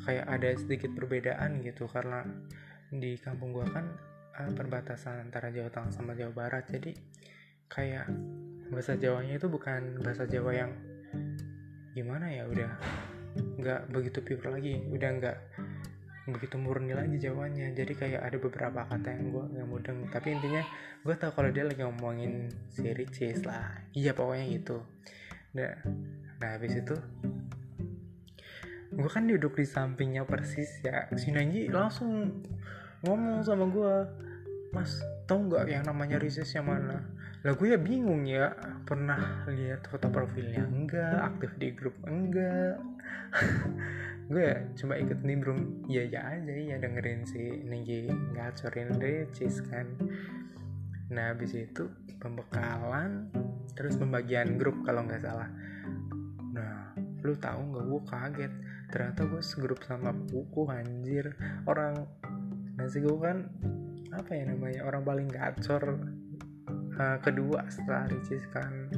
[0.03, 2.23] kayak ada sedikit perbedaan gitu karena
[2.91, 3.87] di kampung gue kan
[4.39, 6.67] uh, perbatasan antara Jawa Tengah sama Jawa Barat.
[6.71, 6.95] Jadi
[7.67, 8.07] kayak
[8.71, 10.71] bahasa Jawanya itu bukan bahasa Jawa yang
[11.95, 12.71] gimana ya udah
[13.57, 15.37] nggak begitu pure lagi udah nggak
[16.27, 19.99] begitu murni lagi jawabannya jadi kayak ada beberapa kata yang gue nggak mudeng.
[20.11, 20.63] Tapi intinya
[21.03, 23.83] gue tau kalau dia lagi ngomongin si Ricis lah.
[23.95, 24.83] Iya pokoknya gitu.
[25.55, 25.73] Nah
[26.37, 26.95] nah habis itu
[28.87, 31.07] gue kan duduk di sampingnya persis ya.
[31.15, 32.43] Si Nanji langsung
[33.07, 33.93] ngomong sama gue
[34.75, 37.16] mas tau nggak yang namanya Ricis yang mana
[37.47, 38.51] lah gue ya bingung ya
[38.83, 40.67] pernah lihat foto profilnya?
[40.67, 41.31] Enggak.
[41.31, 41.95] Aktif di grup?
[42.03, 42.75] Enggak.
[44.27, 45.87] Gue ya cuma ikut nimbrung.
[45.87, 49.87] Iya ya aja ya dengerin si Ninggi ngacorin Ricis kan.
[51.07, 51.87] Nah habis itu
[52.19, 53.31] pembekalan
[53.79, 55.47] terus pembagian grup kalau nggak salah.
[56.51, 57.85] Nah lu tahu nggak?
[57.87, 58.53] Gue kaget.
[58.91, 61.31] Ternyata gue segrup sama buku anjir.
[61.63, 62.11] Orang
[62.75, 63.47] nasi gue kan
[64.11, 65.95] apa ya namanya orang paling gacor
[66.97, 68.91] uh, kedua setelah Ricis kan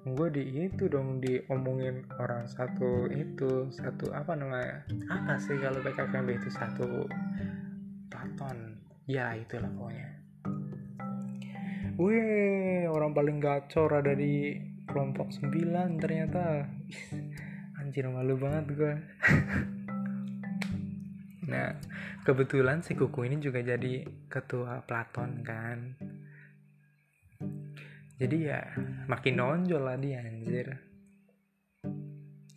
[0.00, 4.80] gue di itu dong diomongin orang satu itu satu apa namanya
[5.12, 7.04] apa sih kalau PKKMB itu satu
[8.08, 10.08] paton ya itulah pokoknya.
[12.00, 14.56] Wih, orang paling gacor ada di
[14.88, 16.64] kelompok 9 ternyata.
[17.90, 18.94] anjir malu banget gue
[21.50, 21.74] nah
[22.22, 25.98] kebetulan si kuku ini juga jadi ketua Platon kan
[28.20, 28.60] jadi ya
[29.08, 30.76] makin nonjol lah dia anjir.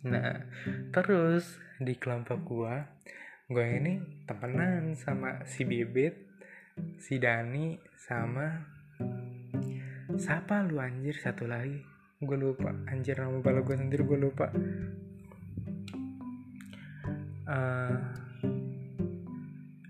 [0.04, 0.44] Nah
[0.92, 2.74] terus di kelompok gue
[3.48, 3.96] gue ini
[4.28, 6.12] temenan sama si Bibit
[7.00, 8.60] si Dani sama
[10.20, 11.16] siapa lu anjir?
[11.16, 11.80] Satu lagi.
[12.20, 12.68] Gue lupa.
[12.92, 14.52] Anjir nama bala gue sendiri gue lupa.
[17.44, 17.96] Uh,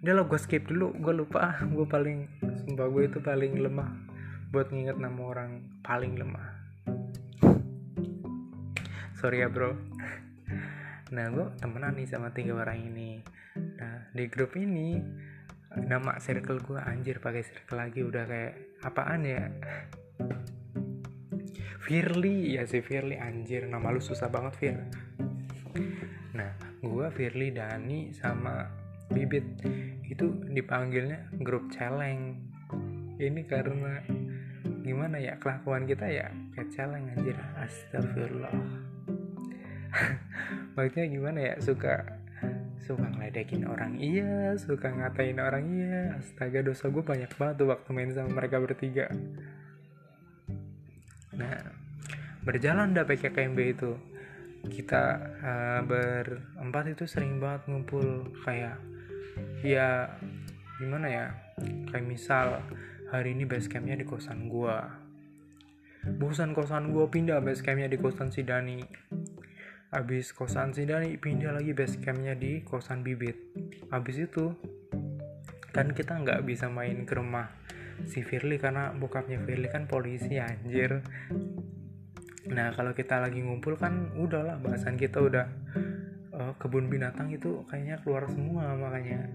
[0.06, 0.94] udah lo gue skip dulu.
[1.02, 1.58] Gue lupa.
[1.66, 2.30] Gue paling
[2.62, 4.13] sumpah gue itu paling lemah
[4.54, 6.54] buat nginget nama orang paling lemah.
[9.18, 9.74] Sorry ya bro.
[11.10, 13.18] Nah gue temenan nih sama tiga orang ini.
[13.58, 15.02] Nah di grup ini
[15.74, 18.54] nama circle gue anjir pakai circle lagi udah kayak
[18.86, 19.50] apaan ya?
[21.82, 24.78] Firly ya si Firly anjir nama lu susah banget Fir.
[26.30, 28.70] Nah gue Firly Dani sama
[29.10, 29.66] Bibit.
[30.06, 32.38] Itu dipanggilnya grup celeng.
[33.18, 33.98] Ini karena
[34.84, 37.36] gimana ya kelakuan kita ya kayak celeng anjir.
[37.56, 38.52] Astagfirullah.
[40.76, 42.04] Maksudnya gimana ya suka
[42.84, 43.96] suka ngeledekin orang.
[43.96, 45.64] Iya suka ngatain orang.
[45.72, 49.08] Iya astaga dosa gue banyak banget tuh waktu main sama mereka bertiga.
[51.32, 51.58] Nah
[52.44, 53.96] berjalan dah PKKMB itu.
[54.64, 55.02] Kita
[55.44, 58.28] uh, berempat itu sering banget ngumpul.
[58.44, 58.76] Kayak
[59.64, 60.12] ya
[60.76, 61.26] gimana ya
[61.88, 62.60] kayak misal
[63.14, 64.90] hari ini base campnya di kosan gua.
[66.18, 68.82] Bosan kosan gua pindah base campnya di kosan si Dani.
[69.94, 73.38] Habis kosan si Dani pindah lagi base campnya di kosan Bibit.
[73.94, 74.58] Habis itu
[75.70, 77.54] kan kita nggak bisa main ke rumah
[78.10, 81.06] si Firly karena bokapnya Firly kan polisi anjir.
[82.50, 85.46] Nah kalau kita lagi ngumpul kan udahlah bahasan kita udah
[86.34, 89.30] uh, kebun binatang itu kayaknya keluar semua makanya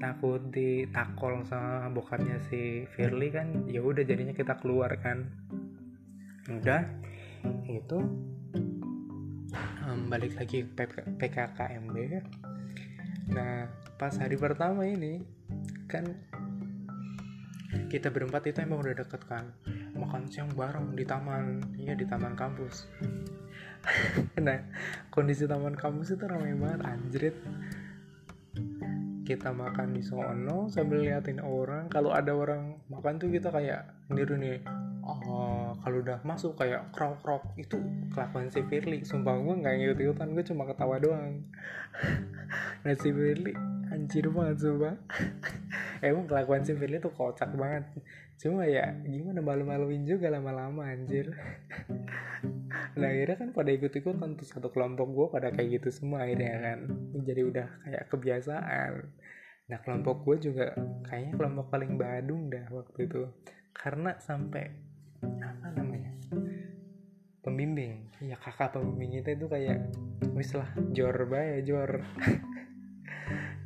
[0.00, 5.28] takut ditakol sama bokapnya si Firly kan ya udah jadinya kita keluar kan.
[6.48, 6.88] Udah
[7.68, 8.00] itu
[9.84, 11.94] um, balik lagi ke PKKMB
[13.30, 15.22] nah pas hari pertama ini
[15.86, 16.02] kan
[17.86, 19.54] kita berempat itu emang udah deket kan.
[19.94, 22.88] Makan siang bareng di taman iya di taman kampus.
[24.40, 24.60] Nah
[25.08, 27.36] kondisi taman kampus itu ramai banget anjrit
[29.30, 34.34] kita makan di sono sambil liatin orang kalau ada orang makan tuh kita kayak niru
[34.34, 34.58] nih
[35.06, 37.78] oh, kalau udah masuk kayak krok krok itu
[38.10, 41.46] kelakuan si Firly sumpah gue nggak ngikut ikutan gue cuma ketawa doang.
[42.82, 43.54] Nah si Firly
[43.92, 44.96] anjir banget sumpah.
[46.06, 47.86] Emang kelakuan si Firly tuh kocak banget
[48.40, 51.28] cuma ya gimana malu-maluin juga lama-lama anjir.
[52.90, 56.78] Nah akhirnya kan pada ikut-ikutan tuh satu kelompok gue pada kayak gitu semua akhirnya kan.
[57.22, 58.92] Jadi udah kayak kebiasaan.
[59.70, 60.74] Nah kelompok gue juga
[61.06, 63.22] kayaknya kelompok paling badung dah waktu itu.
[63.70, 64.64] Karena sampai
[65.22, 66.12] apa namanya
[67.46, 68.10] pembimbing.
[68.22, 69.86] Ya kakak pembimbing itu itu kayak
[70.34, 72.02] wis lah jor bay jor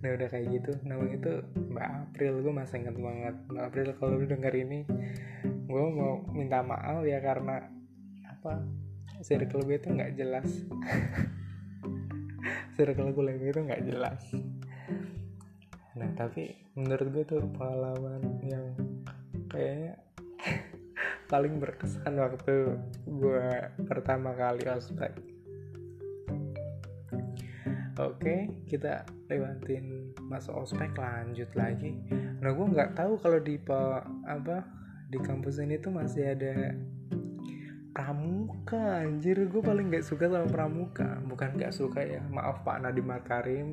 [0.05, 0.77] nah udah kayak gitu.
[0.85, 1.33] Namanya itu
[1.73, 3.35] Mbak April gue masih inget banget.
[3.49, 4.85] Mbak April kalau lu denger ini
[5.65, 7.65] gue mau minta maaf ya karena
[8.29, 8.61] apa
[9.25, 10.49] circle gue itu nggak jelas.
[12.77, 14.21] Circle gue itu nggak jelas.
[15.97, 18.77] Nah tapi menurut gue tuh pengalaman yang
[19.49, 19.97] kayaknya
[21.33, 22.77] paling berkesan waktu
[23.09, 23.49] gue
[23.89, 25.34] pertama kali ospek
[27.99, 31.95] oke kita lewatin masuk ospek lanjut lagi.
[32.43, 33.61] Nah gue nggak tahu kalau di
[34.27, 34.67] apa
[35.11, 36.75] di kampus ini tuh masih ada
[37.95, 39.39] pramuka anjir.
[39.47, 41.23] Gue paling nggak suka sama pramuka.
[41.23, 43.69] Bukan nggak suka ya maaf Pak Nadiem Makarim.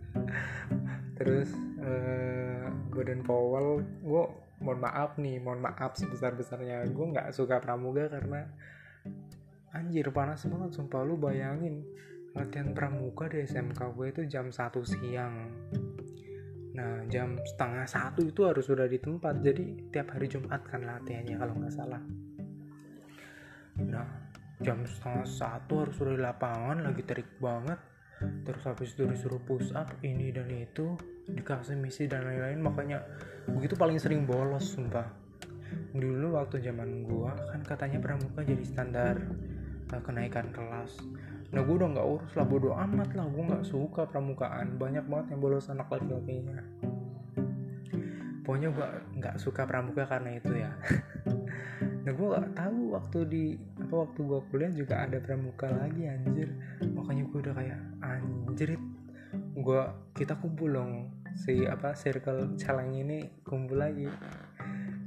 [1.20, 1.52] Terus
[1.84, 4.24] uh, Gordon Powell gue
[4.60, 8.48] mohon maaf nih mohon maaf sebesar besarnya gue nggak suka pramuga karena
[9.76, 11.04] anjir panas banget sumpah.
[11.04, 11.84] Lu bayangin
[12.34, 15.34] latihan pramuga di SMK gue itu jam 1 siang.
[16.70, 21.34] Nah jam setengah satu itu harus sudah di tempat jadi tiap hari Jumat kan latihannya
[21.34, 22.02] kalau nggak salah.
[23.82, 24.06] Nah
[24.62, 27.78] jam setengah satu harus sudah di lapangan lagi terik banget.
[28.20, 30.92] Terus habis itu disuruh push up ini dan itu
[31.24, 32.60] dikasih misi dan lain-lain.
[32.60, 33.00] Makanya
[33.48, 35.08] begitu paling sering bolos sumpah.
[35.96, 39.16] Dulu waktu zaman gua kan katanya pramuka jadi standar
[39.90, 41.00] uh, kenaikan kelas
[41.50, 43.26] nah gua udah nggak urus lah bodo amat lah.
[43.26, 46.62] Gua nggak suka pramukaan banyak banget yang bolos anak laki-lakinya
[48.50, 50.74] pokoknya gua nggak suka pramuka karena itu ya.
[52.00, 53.44] Nah gue gak tahu waktu di
[53.76, 56.48] apa waktu gue kuliah juga ada pramuka lagi anjir.
[56.96, 58.82] Makanya gue udah kayak anjrit
[59.36, 59.82] gue
[60.16, 61.12] kita kumpul dong.
[61.36, 64.08] Si apa circle celeng ini kumpul lagi.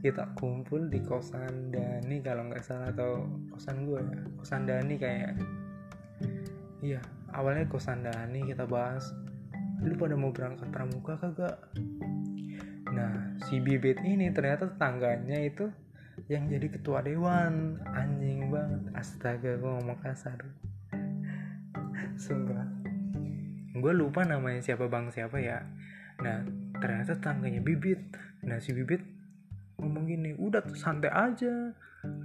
[0.06, 4.20] Kita kumpul di kosan Dani kalau nggak salah atau kosan gue ya.
[4.38, 5.34] Kosan Dani kayak
[6.84, 7.00] iya
[7.34, 9.16] awalnya kosan Dani kita bahas.
[9.84, 11.58] Lu pada mau berangkat pramuka kagak?
[12.94, 15.68] Nah si bibit ini ternyata tetangganya itu
[16.30, 17.82] yang jadi ketua dewan.
[17.90, 18.82] Anjing banget.
[18.96, 20.40] Astaga gue ngomong kasar.
[22.24, 22.68] Sumpah.
[23.74, 25.66] Gue lupa namanya siapa bang siapa ya.
[26.22, 26.46] Nah
[26.80, 28.00] ternyata tetangganya bibit.
[28.46, 29.02] Nah si bibit
[29.82, 31.74] ngomong gini udah santai aja.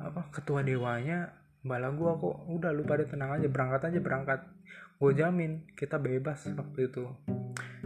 [0.03, 1.33] Apa ketua dewanya
[1.69, 4.41] bala gua kok udah lu pada tenang aja berangkat aja berangkat.
[4.99, 7.07] Gue jamin kita bebas waktu itu.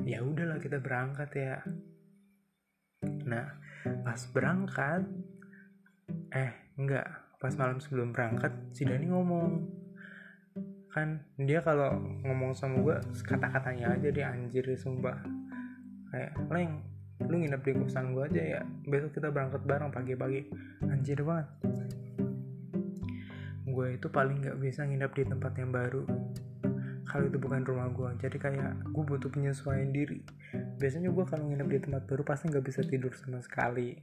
[0.08, 1.60] Ya udahlah kita berangkat ya.
[3.28, 3.60] Nah
[4.06, 5.04] pas berangkat
[6.32, 7.04] eh enggak.
[7.36, 9.50] Pas malam sebelum berangkat si Dani ngomong.
[10.88, 15.20] Kan dia kalau ngomong sama gue kata-katanya aja dia anjir sumpah.
[16.08, 16.80] Kayak leng
[17.28, 18.60] lu nginep di kosan gue aja ya.
[18.88, 20.48] Besok kita berangkat bareng pagi-pagi.
[20.88, 21.50] Anjir banget
[23.72, 26.04] gue itu paling nggak bisa nginep di tempat yang baru.
[27.08, 30.20] Kalau itu bukan rumah gue jadi kayak gue butuh penyesuaian diri.
[30.76, 33.96] Biasanya gue kalau nginep di tempat baru pasti nggak bisa tidur sama sekali.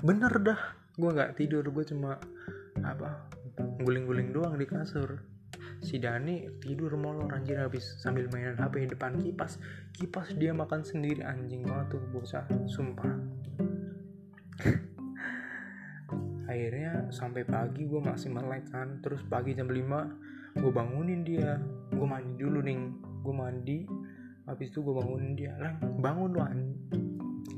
[0.00, 0.60] Bener dah.
[0.94, 1.66] Gue nggak tidur.
[1.70, 2.18] Gue cuma
[2.80, 3.30] apa
[3.82, 5.22] guling-guling doang di kasur.
[5.82, 9.58] Si Dani tidur molor anjir habis sambil mainan HP di depan kipas.
[9.94, 11.66] Kipas dia makan sendiri anjing.
[11.66, 13.40] Banget tuh bocah sumpah
[16.50, 18.98] akhirnya sampai pagi gue masih melek kan.
[18.98, 21.62] Terus pagi jam 5 gue bangunin dia.
[21.94, 22.78] Gue mandi dulu nih
[23.22, 23.78] gue mandi.
[24.50, 25.54] Habis itu gue bangunin dia.
[25.62, 26.42] Lang bangun lu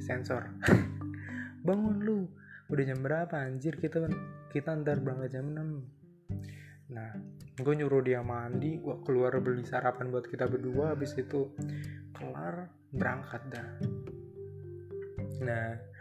[0.05, 0.45] sensor.
[1.67, 2.29] Bangun lu.
[2.69, 3.81] Udah jam berapa anjir?
[3.81, 4.05] Kita
[4.53, 6.05] kita ntar berangkat jam 6
[6.93, 7.09] nah
[7.57, 8.77] gue nyuruh dia mandi.
[8.77, 10.93] Gue keluar beli sarapan buat kita berdua.
[10.93, 11.49] Habis itu
[12.13, 13.69] kelar berangkat dah.
[15.41, 15.92] Nah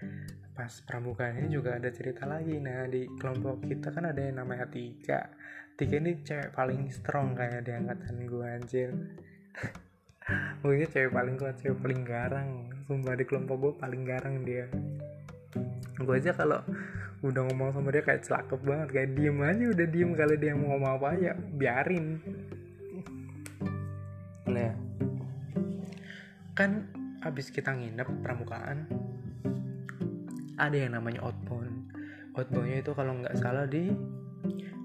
[0.52, 2.60] pas pramukaan ini juga ada cerita lagi.
[2.60, 5.32] Nah di kelompok kita kan ada yang namanya Tika.
[5.80, 8.90] Tika ini cewek paling strong kayak di angkatan gue anjir.
[10.62, 12.50] Mungkin cewek paling kuat cewek paling garang.
[12.86, 14.68] Sumpah di kelompok gue paling garang dia.
[15.98, 16.60] Gue aja kalau
[17.22, 18.88] udah ngomong sama dia kayak celakep banget.
[18.92, 20.12] Kayak diem aja udah diem.
[20.14, 22.06] Kalau dia mau ngomong apa ya biarin.
[24.52, 24.72] Nah
[26.52, 26.86] kan
[27.24, 28.86] abis kita nginep pramukaan
[30.62, 31.90] ada yang namanya outbound.
[32.38, 33.90] Outboundnya itu kalau nggak salah di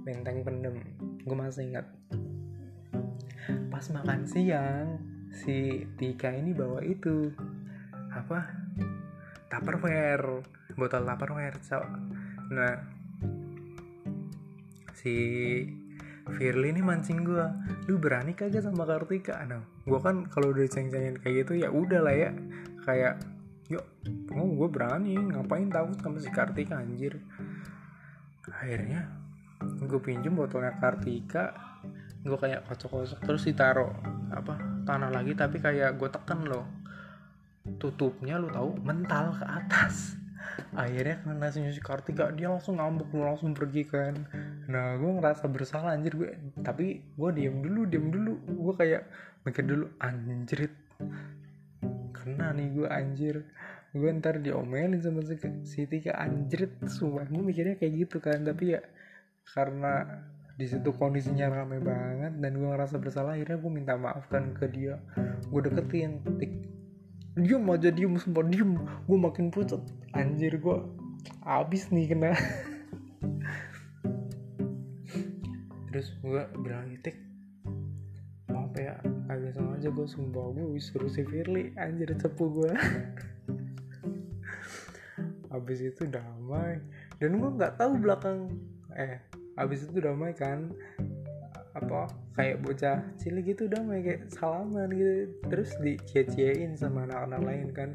[0.09, 0.81] benteng pendem.
[1.29, 1.87] Gue masih ingat.
[3.69, 4.97] Pas makan siang
[5.37, 7.29] si Tika ini bawa itu
[8.09, 8.49] apa?
[9.53, 10.41] Tupperware
[10.81, 11.85] botol tupperware so.
[12.51, 12.75] Nah
[14.97, 15.15] si
[16.27, 17.47] Firly ini mancing gue
[17.87, 19.45] lu berani kagak sama Kartika?
[19.47, 22.31] Nah gue kan kalau udah ceng-cengin kayak gitu ya udah lah ya.
[22.83, 23.23] Kayak
[23.71, 23.85] yuk.
[24.35, 25.17] Oh gue berani.
[25.19, 27.19] Ngapain takut sama si Kartika anjir?
[28.47, 29.11] Akhirnya
[29.63, 31.55] gue pinjem botolnya Kartika.
[32.27, 33.95] Gue kayak kocok-kocok terus ditaro
[34.35, 36.67] apa tanah lagi tapi kayak gue tekan loh.
[37.79, 40.15] Tutupnya lu tahu mental ke atas.
[40.73, 44.15] Akhirnya kena si Kartika dia langsung ngambek lu langsung pergi kan.
[44.71, 46.15] Nah gue ngerasa bersalah anjir.
[46.15, 46.31] Gue
[46.63, 48.33] tapi gue diem dulu diem dulu.
[48.47, 49.03] Gue kayak
[49.47, 50.75] mikir dulu anjrit
[52.23, 53.37] kena nih gue anjir.
[53.93, 56.73] Gue ntar diomelin sama si, si Tika anjrit.
[56.89, 58.81] Sumpah gue mikirnya kayak gitu kan tapi ya
[59.55, 60.05] karena
[60.57, 64.67] di situ kondisinya rame banget dan gue ngerasa bersalah akhirnya gue minta maaf kan ke
[64.73, 64.97] dia.
[65.53, 66.53] Gue deketin tik
[67.37, 69.85] diem aja diem sumpah diem gue makin pucat.
[70.17, 70.77] Anjir gue
[71.45, 72.33] abis nih kena.
[75.93, 77.17] Terus gue bilang tik
[78.53, 79.16] maaf ya
[79.53, 81.75] sama aja gue sumpah gue suruh si Firly.
[81.77, 82.73] Anjir cepu gue
[85.53, 86.81] abis itu damai.
[87.17, 88.53] Dan gue nggak tahu belakang
[88.95, 89.23] eh
[89.57, 90.73] abis itu damai kan.
[91.77, 95.33] Apa kayak bocah cilik gitu udah kayak salaman gitu.
[95.49, 97.91] Terus dicie-ciein sama anak-anak lain kan.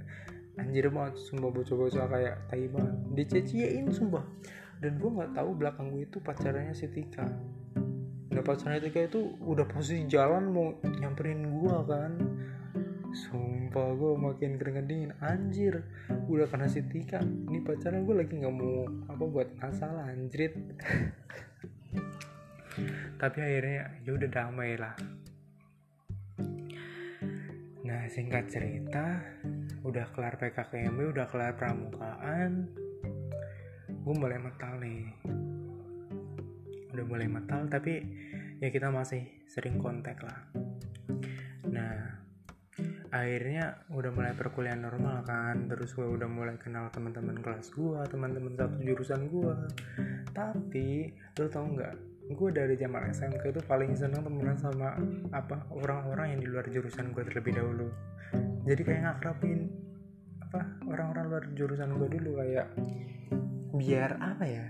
[0.59, 4.25] Anjir banget sumpah bocah-bocah kayak tai banget dicie-ciein sumpah.
[4.81, 7.29] Dan gue nggak tahu belakang gue itu pacarnya si Tika
[8.31, 12.11] nah pacarnya Tika itu udah posisi jalan mau nyamperin gue kan.
[13.11, 15.11] Sumpah gue makin keringet dingin.
[15.19, 15.83] Anjir
[16.31, 17.19] udah kena si Tika.
[17.19, 20.55] Ini pacarnya gue lagi nggak mau apa buat masalah anjrit.
[23.21, 24.95] Tapi akhirnya ya udah damai lah.
[27.83, 29.19] Nah singkat cerita
[29.83, 32.69] udah kelar PKKMB udah kelar pramukaan
[34.01, 35.13] gue mulai metal nih
[37.01, 37.97] udah mulai metal tapi
[38.61, 40.37] ya kita masih sering kontak lah.
[41.65, 42.21] Nah
[43.09, 48.55] akhirnya udah mulai perkuliahan normal kan terus gue udah mulai kenal teman-teman kelas gue teman-teman
[48.55, 49.55] satu jurusan gue
[50.31, 51.93] tapi lo tau nggak
[52.31, 54.95] gue dari zaman SMK itu paling seneng temenan sama
[55.35, 57.91] apa orang-orang yang di luar jurusan gue terlebih dahulu.
[58.63, 59.67] Jadi kayak ngakrapin
[60.39, 62.71] apa orang-orang luar jurusan gue dulu kayak
[63.75, 64.65] biar apa ya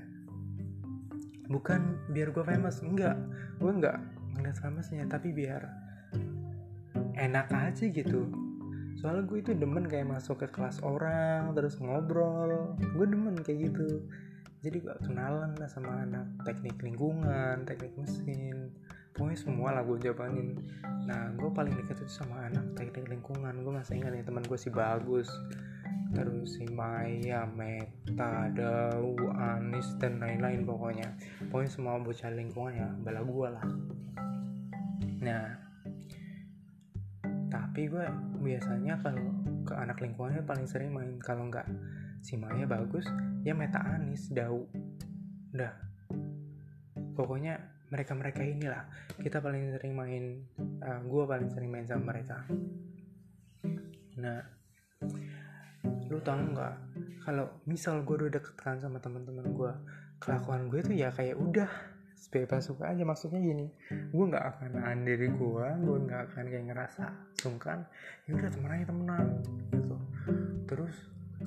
[1.52, 3.20] bukan biar gue famous enggak.
[3.60, 4.00] Gue enggak
[4.40, 5.68] ngeliat famousnya tapi biar
[7.20, 8.32] enak aja gitu.
[8.96, 12.80] Soalnya gue itu demen kayak masuk ke kelas orang terus ngobrol.
[12.96, 14.08] Gue demen kayak gitu.
[14.64, 18.72] Jadi gue kenalan lah sama anak teknik lingkungan teknik mesin.
[19.12, 20.56] Pokoknya semua lah gue jabanin.
[21.04, 23.60] Nah gue paling dekat itu sama anak teknik lingkungan.
[23.60, 25.28] Gue masih ingat nih teman gue si bagus
[26.12, 31.08] terus si Maya, Meta, Dau, Anis dan lain-lain pokoknya.
[31.48, 33.66] Pokoknya semua bocah lingkungan ya bala gue lah.
[35.24, 35.46] Nah
[37.52, 38.06] tapi gue
[38.44, 39.28] biasanya kalau
[39.64, 41.16] ke anak lingkungannya paling sering main.
[41.24, 41.68] Kalau nggak
[42.20, 43.08] si Maya bagus
[43.48, 44.68] ya Meta Anis Dau.
[45.56, 45.74] Udah.
[47.16, 47.60] Pokoknya
[47.92, 48.88] mereka-mereka inilah.
[49.20, 50.24] Kita paling sering main
[50.84, 52.44] uh, gue paling sering main sama mereka.
[54.20, 54.40] Nah
[56.12, 56.76] lu tau nggak?
[57.24, 59.72] Kalau misal gue udah deket kan sama teman-teman gue
[60.20, 61.72] kelakuan gue tuh ya kayak udah
[62.28, 63.08] bebas suka aja.
[63.08, 63.72] Maksudnya gini
[64.12, 67.04] gue nggak akan nahan diri gue gue nggak akan kayak ngerasa
[67.40, 67.88] sungkan.
[68.28, 69.28] Ya udah temen aja temenan
[69.72, 69.96] gitu.
[70.68, 70.96] Terus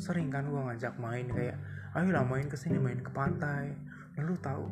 [0.00, 1.60] sering kan gue ngajak main kayak
[1.94, 3.76] ayo lah main ke sini main ke pantai.
[4.16, 4.64] Lalu tahu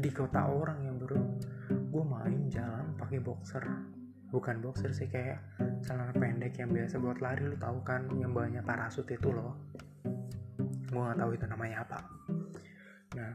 [0.00, 1.20] di kota orang yang baru
[1.68, 3.60] gue main jalan pakai boxer
[4.30, 5.42] bukan boxer sih kayak
[5.82, 9.58] celana pendek yang biasa buat lari lu tahu kan yang banyak parasut itu loh.
[10.90, 11.98] Gue nggak tahu itu namanya apa.
[13.18, 13.32] Nah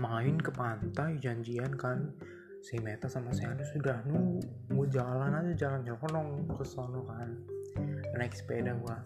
[0.00, 2.10] main ke pantai janjian kan.
[2.62, 4.70] Si Meta sama si Anu sudah nunggu.
[4.70, 7.34] Mau jalan aja jalan nyelonong ke sono kan.
[8.14, 9.02] Naik sepeda gua.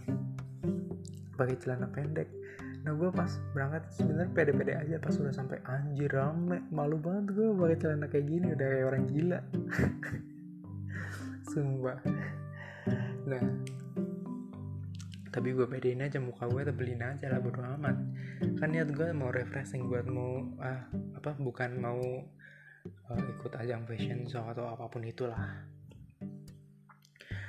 [1.40, 2.28] Pakai celana pendek.
[2.84, 5.64] Nah gue pas berangkat sebenarnya pede-pede aja pas udah sampai.
[5.64, 6.68] Anjir rame.
[6.68, 9.40] Malu banget gue pakai celana kayak gini udah kayak orang gila
[11.50, 11.98] sumpah.
[13.26, 13.44] Nah
[15.36, 17.96] tapi gue bedain aja muka gue tebelin aja lah bodo amat.
[18.56, 22.00] Kan niat gue mau refreshing buat mau ah apa bukan mau
[23.12, 25.36] uh, ikut ajang fashion show atau apa pun itulah.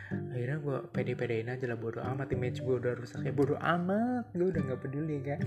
[0.07, 3.23] Akhirnya gue pede-pedein aja lah bodo amat image gue udah rusak.
[3.23, 5.39] Ya bodo amat gue udah nggak peduli kan?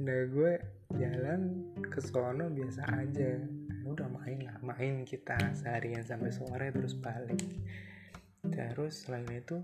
[0.00, 0.52] Nah gue
[0.96, 1.40] jalan
[1.88, 3.36] ke sono biasa aja
[3.84, 7.40] udah main lah main kita seharian sampai sore terus balik.
[8.50, 9.60] Terus selain itu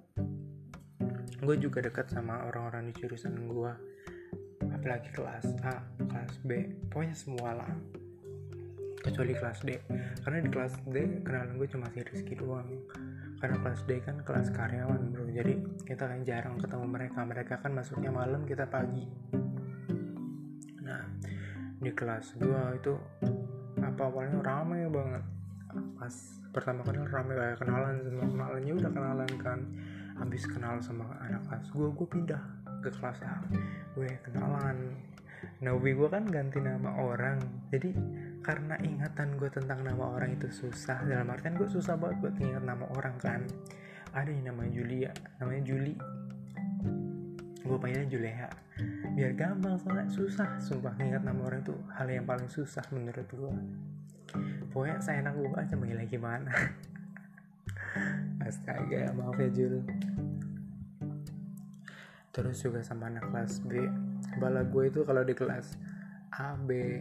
[1.37, 3.73] gue juga dekat sama orang-orang di jurusan gue
[4.73, 6.51] apalagi kelas A kelas B
[6.89, 7.73] pokoknya semua lah.
[9.05, 9.71] Kecuali kelas D.
[10.27, 12.67] Karena di kelas D kenalan gue cuma si Rizky doang.
[13.39, 15.31] Karena kelas D kan kelas karyawan bro.
[15.31, 15.55] Jadi
[15.87, 17.23] kita kan jarang ketemu mereka.
[17.23, 19.07] Mereka kan masuknya malam kita pagi.
[20.83, 21.07] Nah
[21.79, 22.95] di kelas gue itu
[23.97, 25.25] apa awalnya ramai banget.
[25.97, 26.15] Pas
[26.53, 29.61] pertama kali rame kayak kenalan semua kenalannya udah kenalan kan.
[30.21, 32.43] Habis kenal sama anak kelas gue gue pindah
[32.85, 33.41] ke kelas A.
[33.97, 35.01] Gue kenalan.
[35.65, 37.41] Nah gue kan ganti nama orang.
[37.73, 37.97] Jadi
[38.45, 42.65] karena ingatan gue tentang nama orang itu susah dalam artian gue susah banget buat ingat
[42.69, 43.41] nama orang kan.
[44.13, 45.13] Ada yang namanya Julia.
[45.41, 45.97] Namanya Juli
[47.67, 48.49] gue panggilnya Juleha.
[49.19, 50.95] Biar gampang soalnya susah sumpah.
[51.03, 53.55] Ingat nama orang itu hal yang paling susah menurut gue
[54.77, 56.53] pokoknya saya enak gue aja manggilnya gimana.
[58.47, 59.81] Astaga maaf ya Jul.
[62.29, 63.89] Terus juga sama anak kelas B.
[64.37, 65.81] Bala gue itu kalau di kelas
[66.37, 67.01] A B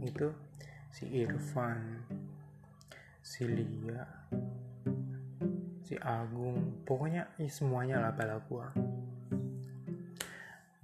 [0.00, 0.32] itu
[0.88, 2.00] si Irfan
[3.20, 4.08] si Lia
[5.84, 6.80] si Agung.
[6.88, 8.95] Pokoknya ya semuanya lah bala gue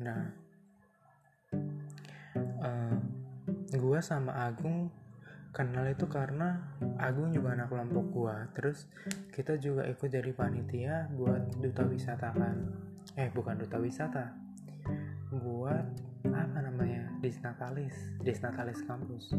[0.02, 0.22] nah
[2.62, 2.98] uh,
[3.72, 4.90] gue sama Agung
[5.52, 8.88] kenal itu karena Agung juga anak kelompok gue terus
[9.32, 12.56] kita juga ikut jadi panitia buat duta wisata kan.
[13.16, 14.32] Eh bukan duta wisata.
[15.28, 15.86] Buat
[16.32, 17.12] apa namanya?
[17.20, 17.92] Disnatalis
[18.24, 19.36] disnatalis kampus.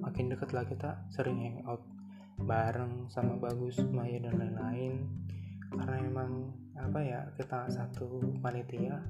[0.00, 1.84] Makin deket lah kita sering hangout
[2.40, 5.04] bareng sama Bagus Maya dan lain-lain.
[5.72, 9.00] Karena emang apa ya kita satu panitia.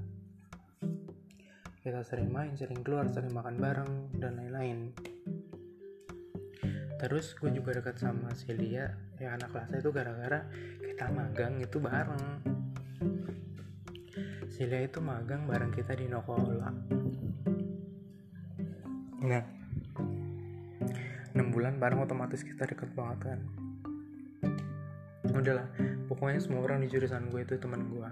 [1.83, 4.91] Kita sering main sering keluar sering makan bareng dan lain-lain.
[6.97, 8.89] Terus gue juga dekat sama Celia
[9.21, 10.39] yang anak kelasnya itu gara-gara
[10.81, 12.25] kita magang itu bareng.
[14.57, 16.73] Cecilia itu magang bareng kita di Nokola
[19.21, 19.45] nah
[21.37, 23.39] 6 bulan bareng otomatis kita deket banget kan
[25.35, 25.67] udahlah
[26.07, 28.09] pokoknya semua orang di jurusan gue itu teman gue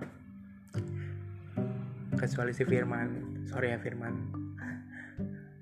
[2.15, 3.43] kecuali si Firman.
[3.45, 4.15] Sorry ya Firman.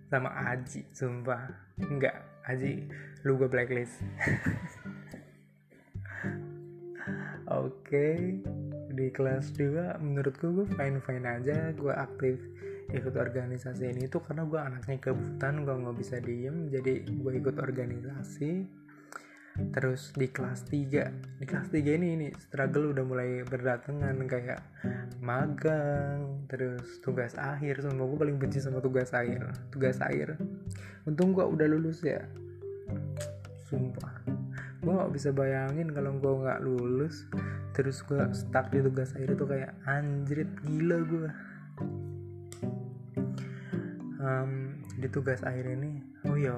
[0.08, 1.50] Sama Aji sumpah.
[1.82, 2.88] Enggak Aji
[3.26, 4.00] lu gue blacklist.
[7.54, 8.16] Oke okay.
[8.94, 11.74] di kelas 2 menurutku gue fine fine aja.
[11.76, 12.40] Gue aktif
[12.94, 16.70] ikut organisasi ini tuh karena gue anaknya kebutan gue nggak bisa diem.
[16.70, 18.83] Jadi gue ikut organisasi
[19.54, 24.62] terus di kelas 3 di kelas 3 ini ini struggle udah mulai berdatangan kayak
[25.22, 27.86] magang terus tugas akhir.
[27.86, 30.42] Semua gue paling benci sama tugas akhir tugas akhir.
[31.06, 32.26] Untung gue udah lulus ya.
[33.70, 34.26] Sumpah.
[34.84, 37.30] Gue gak bisa bayangin kalau gue nggak lulus
[37.74, 41.30] terus gue stuck di tugas akhir itu kayak anjrit gila gue
[44.22, 46.54] um, di tugas akhir ini oh iya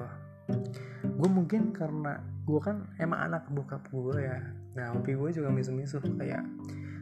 [1.06, 4.38] gue mungkin karena gue kan emang anak bokap gue ya.
[4.76, 6.44] Nah hobi gue juga misu-misu kayak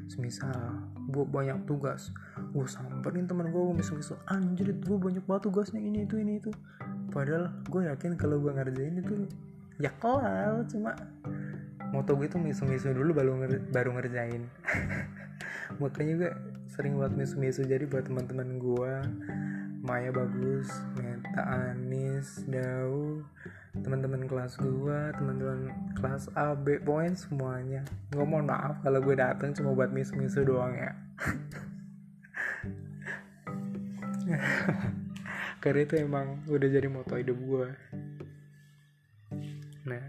[0.05, 2.13] semisal gue banyak tugas
[2.53, 6.51] gue samperin temen gue gue misu-misu anjir gue banyak banget tugasnya ini itu ini itu.
[7.13, 9.29] Padahal gue yakin kalau gue ngerjain itu
[9.83, 10.95] ya kelar cuma
[11.91, 14.47] moto gue tuh misu-misu dulu baru nger baru ngerjain.
[15.83, 16.31] Makanya gue
[16.71, 18.93] sering buat misu-misu jadi buat teman-teman gue
[19.85, 23.21] Maya bagus Meta Anis Dau
[23.77, 27.85] teman-teman kelas gua teman-teman kelas A B pokoknya semuanya.
[28.09, 30.97] Gue mohon maaf kalau gue datang cuma buat misu-misu doang ya.
[35.61, 37.69] Karena itu emang udah jadi moto hidup gue
[39.85, 40.01] nah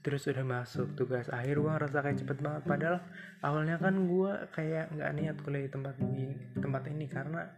[0.00, 2.64] terus udah masuk tugas akhir gue ngerasa kayak cepet banget.
[2.64, 3.04] Padahal
[3.44, 7.52] awalnya kan gue kayak nggak niat kuliah di tempat ini tempat ini karena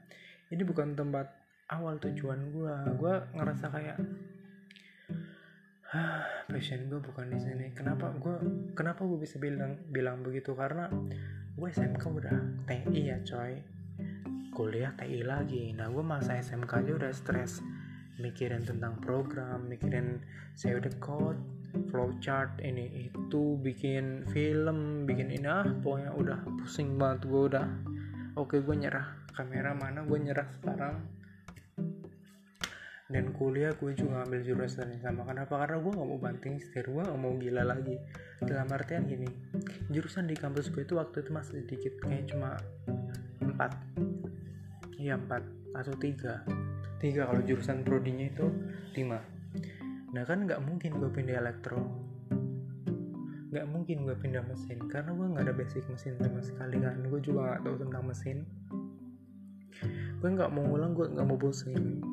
[0.51, 1.27] ini bukan tempat
[1.67, 3.99] awal tujuan gue gue ngerasa kayak
[6.47, 7.67] passion gue bukan di sini.
[7.75, 8.37] Kenapa gue
[8.75, 10.55] kenapa gue bisa bilang bilang begitu?
[10.55, 10.91] Karena
[11.57, 12.37] gue SMK udah
[12.69, 13.63] TI ya coy.
[14.55, 15.75] Kuliah TI lagi.
[15.75, 17.63] Nah gue masa SMK aja udah stres.
[18.17, 20.25] Mikirin tentang program mikirin
[20.57, 21.41] udah code
[21.93, 25.47] flowchart ini itu bikin film bikin ini.
[25.47, 27.67] Ah pokoknya udah pusing banget gue udah
[28.37, 29.27] oke gue nyerah.
[29.33, 30.05] Kamera mana?
[30.05, 30.97] Gue nyerah sekarang.
[33.07, 35.25] Dan kuliah gue juga ambil jurusan yang sama.
[35.25, 35.63] Kenapa?
[35.63, 36.85] Karena gue nggak mau banting setir.
[36.91, 37.97] Gue nggak mau gila lagi.
[38.45, 39.29] Dalam artian gini
[39.89, 41.93] jurusan di kampus gue itu waktu itu masih sedikit.
[42.05, 42.51] Kayak cuma
[43.41, 43.73] empat.
[45.01, 46.45] Iya empat atau tiga.
[47.01, 48.47] Tiga kalau jurusan prodinya itu
[48.97, 49.21] lima.
[50.13, 51.85] Nah kan nggak mungkin gue pindah elektro
[53.57, 57.01] nggak mungkin gue pindah mesin karena gue nggak ada basic mesin sama sekali kan?
[57.09, 58.45] Gue juga nggak tahu tentang mesin.
[60.21, 62.05] Gue nggak mau ngulang gue nggak mau bosen.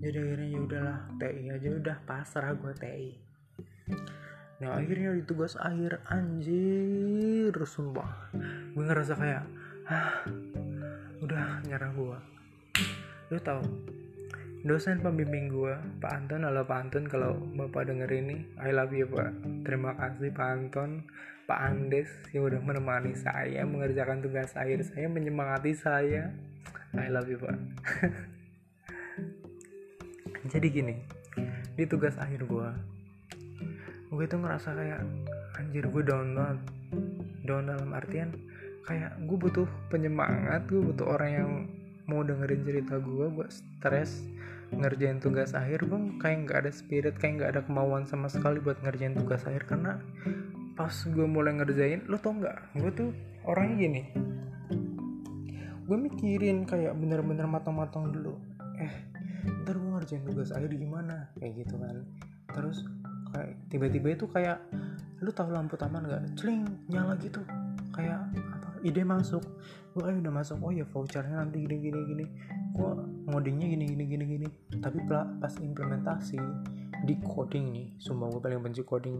[0.00, 3.10] Jadi akhirnya ya udahlah TI aja udah pasrah gue TI
[4.56, 8.32] nah akhirnya di tugas akhir anjir sumpah.
[8.72, 9.44] Gue ngerasa kayak
[9.86, 10.24] ah
[11.20, 12.18] udah nyerah gue
[13.32, 13.62] lu tau
[14.66, 16.42] dosen pembimbing gue Pak Anton.
[16.42, 17.06] Halo Pak Anton.
[17.06, 19.62] Kalau bapak denger ini I love you Pak.
[19.62, 21.06] Terima kasih Pak Anton.
[21.46, 26.34] Pak Andes yang udah menemani saya mengerjakan tugas akhir saya menyemangati saya.
[26.98, 27.54] I love you Pak.
[30.50, 30.98] Jadi gini
[31.78, 32.68] di tugas akhir gue
[34.10, 35.06] gue tuh ngerasa kayak
[35.62, 36.58] anjir gue down banget.
[37.46, 38.34] Down dalam artian
[38.82, 41.50] kayak gue butuh penyemangat gue butuh orang yang
[42.10, 44.26] mau dengerin cerita gue gue stres
[44.74, 48.82] ngerjain tugas akhir gue kayak nggak ada spirit kayak nggak ada kemauan sama sekali buat
[48.82, 49.70] ngerjain tugas akhir.
[49.70, 49.98] Karena
[50.74, 52.58] pas gue mulai ngerjain lo tau nggak?
[52.78, 53.10] Gue tuh
[53.46, 54.02] orangnya gini.
[55.86, 58.34] Gue mikirin kayak bener-bener matang-matang dulu.
[58.82, 58.92] Eh
[59.62, 61.30] ntar gue ngerjain tugas akhir gimana?
[61.38, 61.96] Kayak gitu kan.
[62.50, 62.82] Terus
[63.30, 64.58] kayak tiba-tiba itu kayak
[65.22, 67.40] lu tahu lampu taman gak celing nyala gitu.
[67.94, 68.28] Kayak
[68.82, 69.44] ide masuk.
[69.96, 72.26] Gue kayak udah masuk oh ya vouchernya nanti gini gini gini.
[72.76, 72.92] Gue
[73.30, 74.48] ngodingnya gini gini gini gini.
[74.80, 76.40] Tapi pas implementasi
[77.04, 79.18] di coding nih sumpah gue paling benci coding.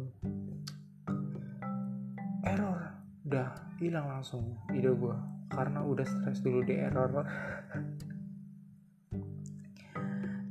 [2.44, 2.80] Error.
[3.26, 3.48] Udah
[3.80, 5.16] hilang langsung ide gue
[5.52, 7.10] karena udah stres dulu di error.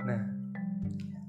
[0.05, 0.21] Nah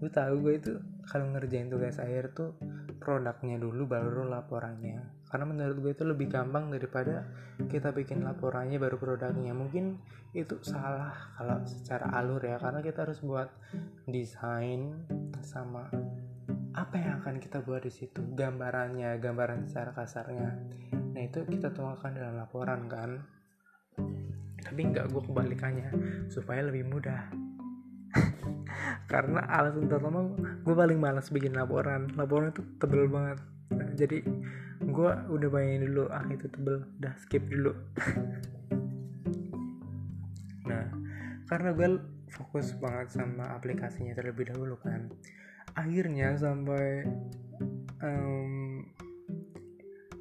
[0.04, 0.76] lu tahu gue itu
[1.08, 2.52] kalau ngerjain tugas akhir tuh
[3.00, 7.26] produknya dulu baru laporannya karena menurut gue itu lebih gampang daripada
[7.66, 9.50] kita bikin laporannya baru produknya.
[9.52, 9.98] Mungkin
[10.30, 13.50] itu salah kalau secara alur ya karena kita harus buat
[14.06, 15.02] desain
[15.42, 15.90] sama
[16.76, 20.50] apa yang akan kita buat di situ gambarannya gambaran secara kasarnya.
[20.94, 23.24] Nah itu kita tuangkan dalam laporan kan.
[23.96, 25.88] Tapi tapi nggak gue kebalikannya
[26.28, 27.32] supaya lebih mudah.
[29.10, 32.12] Karena alasan pertama gue paling malas bikin laporan.
[32.14, 33.38] Laporan itu tebel banget.
[33.72, 34.20] Nah, jadi
[34.96, 37.72] gue udah bayangin dulu ah itu tebel udah skip dulu.
[40.66, 40.82] Nah
[41.46, 41.88] karena gue
[42.32, 45.06] fokus banget sama aplikasinya terlebih dahulu kan
[45.78, 47.06] akhirnya sampai
[48.02, 48.82] um,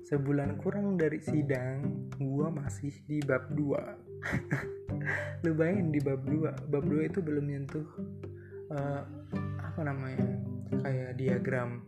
[0.05, 6.85] sebulan kurang dari sidang gue masih di bab 2 lu bayangin di bab 2 bab
[6.85, 7.87] 2 itu belum nyentuh
[8.69, 9.01] uh,
[9.59, 10.29] apa namanya
[10.85, 11.81] kayak diagram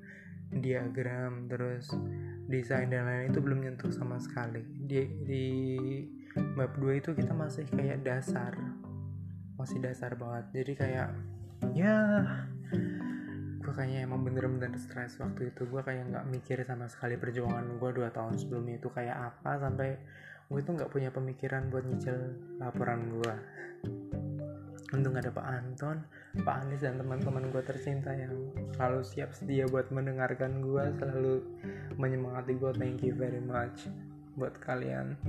[0.50, 1.94] diagram terus
[2.48, 4.64] desain dan lain itu belum nyentuh sama sekali.
[4.64, 5.46] Di di
[6.56, 8.56] bab 2 itu kita masih kayak dasar
[9.58, 10.46] masih dasar banget.
[10.64, 11.10] Jadi kayak
[11.74, 11.96] ya
[13.58, 15.68] gue kayaknya emang bener-bener stres waktu itu.
[15.68, 19.98] Gue kayak nggak mikir sama sekali perjuangan gue dua tahun sebelumnya itu kayak apa sampai
[20.48, 22.16] gue itu nggak punya pemikiran buat nyicil
[22.64, 23.34] laporan gue
[24.96, 26.00] untung ada Pak Anton,
[26.48, 28.32] Pak Anies dan teman-teman gue tercinta yang
[28.72, 31.44] selalu siap sedia buat mendengarkan gue, selalu
[32.00, 32.72] menyemangati gue.
[32.72, 33.92] Thank you very much
[34.40, 35.20] buat kalian.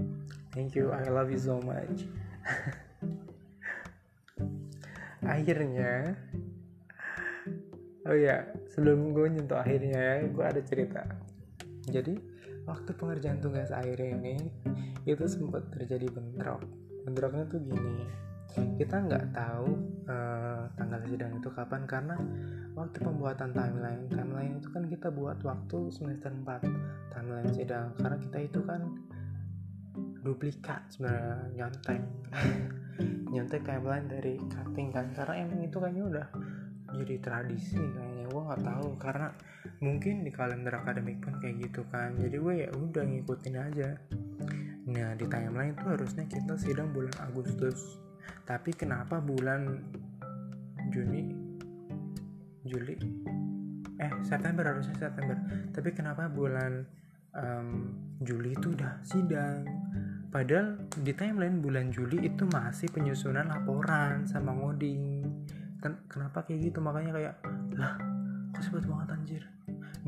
[0.55, 2.07] Thank you, I love you so much.
[5.27, 6.15] Akhirnya,
[8.07, 11.03] oh ya, sebelum gue nyentuh akhirnya ya, gue ada cerita.
[11.91, 12.15] Jadi
[12.65, 14.39] waktu pengerjaan tugas akhir ini
[15.03, 16.63] itu sempat terjadi bentrok.
[17.03, 19.77] Bentroknya tuh gini kita nggak tahu
[20.09, 22.17] uh, tanggal sidang itu kapan karena
[22.73, 27.91] waktu pembuatan timeline timeline itu kan kita buat waktu semester 4 timeline sidang.
[27.99, 28.81] Karena kita itu kan
[30.23, 32.03] duplikat sebenarnya nyontek.
[33.35, 35.11] Nyontek timeline dari cutting kan.
[35.13, 36.27] Karena emang itu kayaknya udah
[36.97, 38.25] jadi tradisi kayaknya.
[38.33, 39.29] Gue nggak tahu karena
[39.85, 42.17] mungkin di kalender akademik pun kayak gitu kan.
[42.17, 43.91] Jadi gue ya udah ngikutin aja.
[44.89, 48.08] Nah di timeline itu harusnya kita sidang bulan Agustus
[48.49, 49.85] tapi kenapa bulan
[50.89, 51.29] Juni
[52.65, 52.97] Juli?
[54.01, 55.37] Eh September harusnya September.
[55.69, 56.85] Tapi kenapa bulan
[57.37, 57.69] um,
[58.25, 59.69] Juli itu udah sidang?
[60.33, 65.25] Padahal di timeline bulan Juli itu masih penyusunan laporan sama ngoding.
[65.85, 66.81] Ken kenapa kayak gitu?
[66.81, 67.35] Makanya kayak
[67.77, 68.01] lah
[68.57, 69.43] kok cepet banget anjir?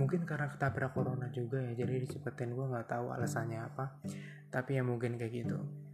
[0.00, 4.00] Mungkin karena ketabrak corona juga ya jadi dicepetin gue nggak tahu alasannya apa.
[4.48, 5.89] Tapi ya mungkin kayak gitu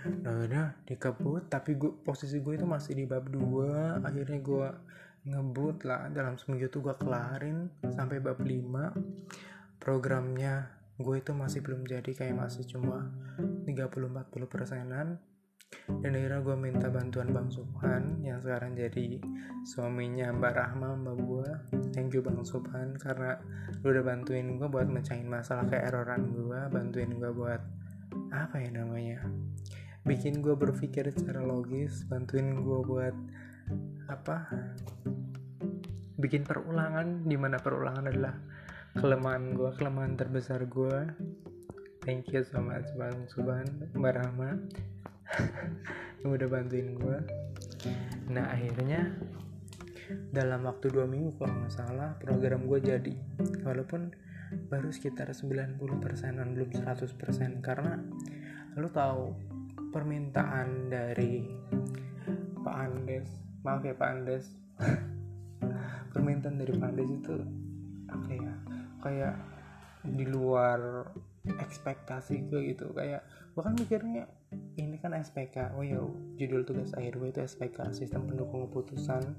[0.00, 4.68] nah udah dikebut tapi gue posisi gue itu masih di bab 2 akhirnya gue
[5.28, 6.08] ngebut lah.
[6.08, 10.68] Dalam seminggu itu gue kelarin sampai bab 5 programnya
[11.00, 13.08] gue itu masih belum jadi kayak masih cuma
[13.68, 15.20] 30-40 persenan.
[15.86, 19.22] Dan akhirnya gue minta bantuan Bang Subhan yang sekarang jadi
[19.62, 21.50] suaminya Mbak Rahma Mbak gue
[21.94, 23.38] thank you Bang Subhan karena
[23.86, 27.62] lu udah bantuin gue buat mecahin masalah kayak erroran gue bantuin gue buat
[28.34, 29.22] apa ya namanya
[30.04, 33.16] bikin gue berpikir secara logis bantuin gue buat
[34.08, 34.48] apa
[36.20, 38.34] bikin perulangan di mana perulangan adalah
[38.96, 41.08] kelemahan gue kelemahan terbesar gue
[42.04, 44.56] thank you so much bang Suban mbak Rahma.
[46.20, 47.18] Yang udah bantuin gue
[48.30, 49.14] nah akhirnya
[50.34, 53.14] dalam waktu dua minggu kalau nggak salah program gue jadi.
[53.62, 54.10] Walaupun
[54.66, 57.62] baru sekitar 90 persenan belum 100 persen.
[57.62, 57.94] Karena
[58.74, 59.22] lo tahu
[59.90, 61.46] permintaan dari
[62.62, 63.28] Pak Andes.
[63.66, 64.54] Maaf ya Pak Andes.
[66.14, 67.36] Permintaan dari Pak Andes itu
[68.10, 68.54] apa ya
[69.06, 69.36] kayak
[70.02, 71.06] di luar
[71.46, 72.90] ekspektasi gue gitu.
[72.94, 74.24] Kayak gue kan mikirnya
[74.78, 76.00] ini kan SPK oh ya
[76.38, 79.34] judul tugas akhir gue itu SPK sistem pendukung keputusan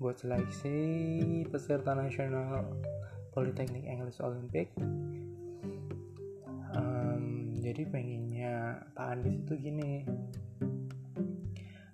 [0.00, 0.78] buat seleksi
[1.50, 2.66] peserta nasional
[3.30, 4.72] Politeknik English Olympic
[7.70, 7.86] jadi
[8.40, 9.92] pengennya Pak Andis itu gini.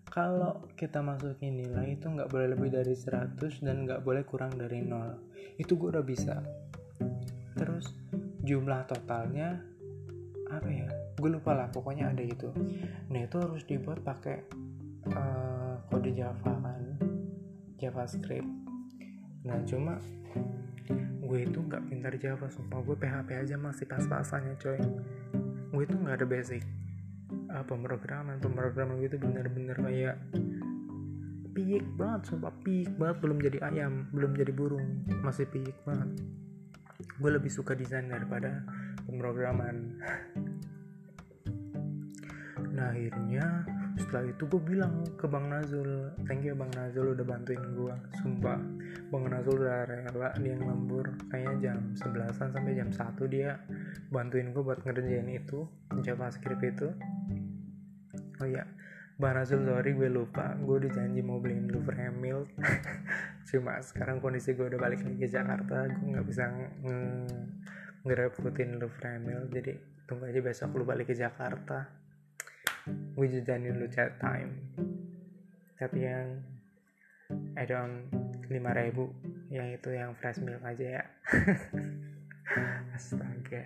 [0.07, 3.35] Kalau kita masukin nilai itu nggak boleh lebih dari 100
[3.67, 6.39] dan nggak boleh kurang dari 0 itu gue udah bisa.
[7.59, 7.91] Terus
[8.47, 9.59] jumlah totalnya
[10.47, 10.87] apa ya?
[11.19, 12.55] Gue lupa lah pokoknya ada itu
[13.11, 14.47] nah itu harus dibuat pakai
[15.11, 16.95] uh, kode Java kan?
[17.83, 18.47] JavaScript.
[19.43, 19.99] Nah cuma
[21.27, 22.79] gue itu nggak pintar Java sumpah.
[22.87, 24.79] Gue PHP aja masih pas-pasannya coy
[25.73, 26.63] gue itu nggak ada basic
[27.51, 30.17] uh, pemrograman pemrograman gue itu bener-bener kayak
[31.57, 32.53] piik banget sumpah.
[32.61, 35.09] Piik banget belum jadi ayam belum jadi burung.
[35.25, 36.21] Masih piik banget.
[37.17, 38.61] Gue lebih suka desain daripada
[39.09, 39.97] pemrograman
[42.77, 43.65] nah akhirnya
[43.97, 48.61] setelah itu gue bilang ke Bang Nazul thank you Bang Nazul udah bantuin gue sumpah
[49.13, 51.07] Bang Nazul udah rela dia yang lembur.
[51.31, 53.61] Kayaknya jam 11an sampai jam 1 dia
[54.11, 55.67] bantuin gue buat ngerjain itu
[56.03, 56.89] JavaScript itu.
[58.43, 58.67] Oh ya
[59.17, 60.53] Bang Rasul sorry gue lupa.
[60.61, 62.45] Gue udah janji mau beliin lu Fremil
[63.49, 66.69] cuma sekarang kondisi gue udah balik lagi ke Jakarta gue nggak bisa nge
[68.03, 71.91] ngerepotin lu Fremil jadi tunggu aja besok lu balik ke Jakarta.
[72.87, 74.63] Gue jajanin lu chat time.
[75.75, 76.56] Tapi yang
[77.59, 78.07] add-on
[78.47, 81.05] 5000 yang itu yang fresh milk aja ya.
[82.97, 83.63] Astaga.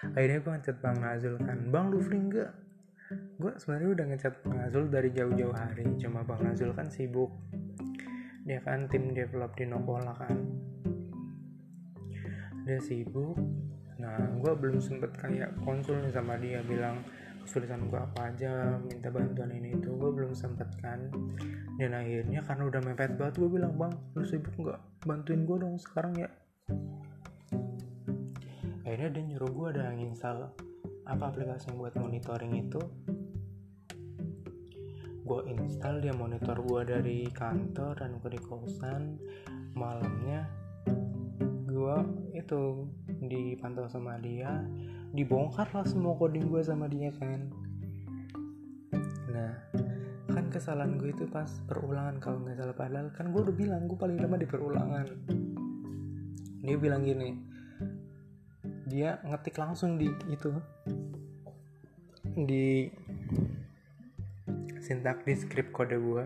[0.00, 2.50] Akhirnya gue ngechat Bang Nazul kan Bang lu free nggak
[3.10, 7.30] gue sebenarnya udah ngechat Bang Nazul dari jauh-jauh hari cuma Bang Nazul kan sibuk.
[8.46, 10.36] Dia kan tim develop di Nokola kan.
[12.64, 13.36] Dia sibuk.
[13.98, 17.02] Nah gue belum sempet kayak konsul sama dia bilang
[17.50, 21.10] kesulitan gue apa aja minta bantuan ini itu gue belum sempet kan.
[21.74, 24.78] Dan akhirnya karena udah mepet banget gue bilang bang lu sibuk nggak?
[25.02, 26.30] Bantuin gue dong sekarang ya.
[28.86, 30.54] Akhirnya dia nyuruh gue ada nginstal
[31.10, 32.78] apa aplikasi yang buat monitoring itu.
[35.26, 39.18] Gue install dia monitor gue dari kantor dan gue di kosan.
[39.74, 40.46] Malamnya
[41.66, 41.96] gue
[42.30, 42.86] itu
[43.26, 44.62] dipantau sama dia
[45.10, 47.50] dibongkar lah semua coding gue sama dia kan.
[49.30, 49.52] Nah
[50.30, 52.76] kan kesalahan gue itu pas perulangan kalau nggak salah.
[52.76, 55.06] Padahal kan gue udah bilang gue paling lama di perulangan.
[56.62, 57.50] Dia bilang gini
[58.90, 60.50] dia ngetik langsung di itu
[62.34, 62.90] di
[64.82, 66.24] sintak di script kode gue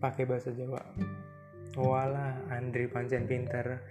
[0.00, 0.80] pakai bahasa Jawa.
[1.76, 3.84] Wala Andri pancen pinter.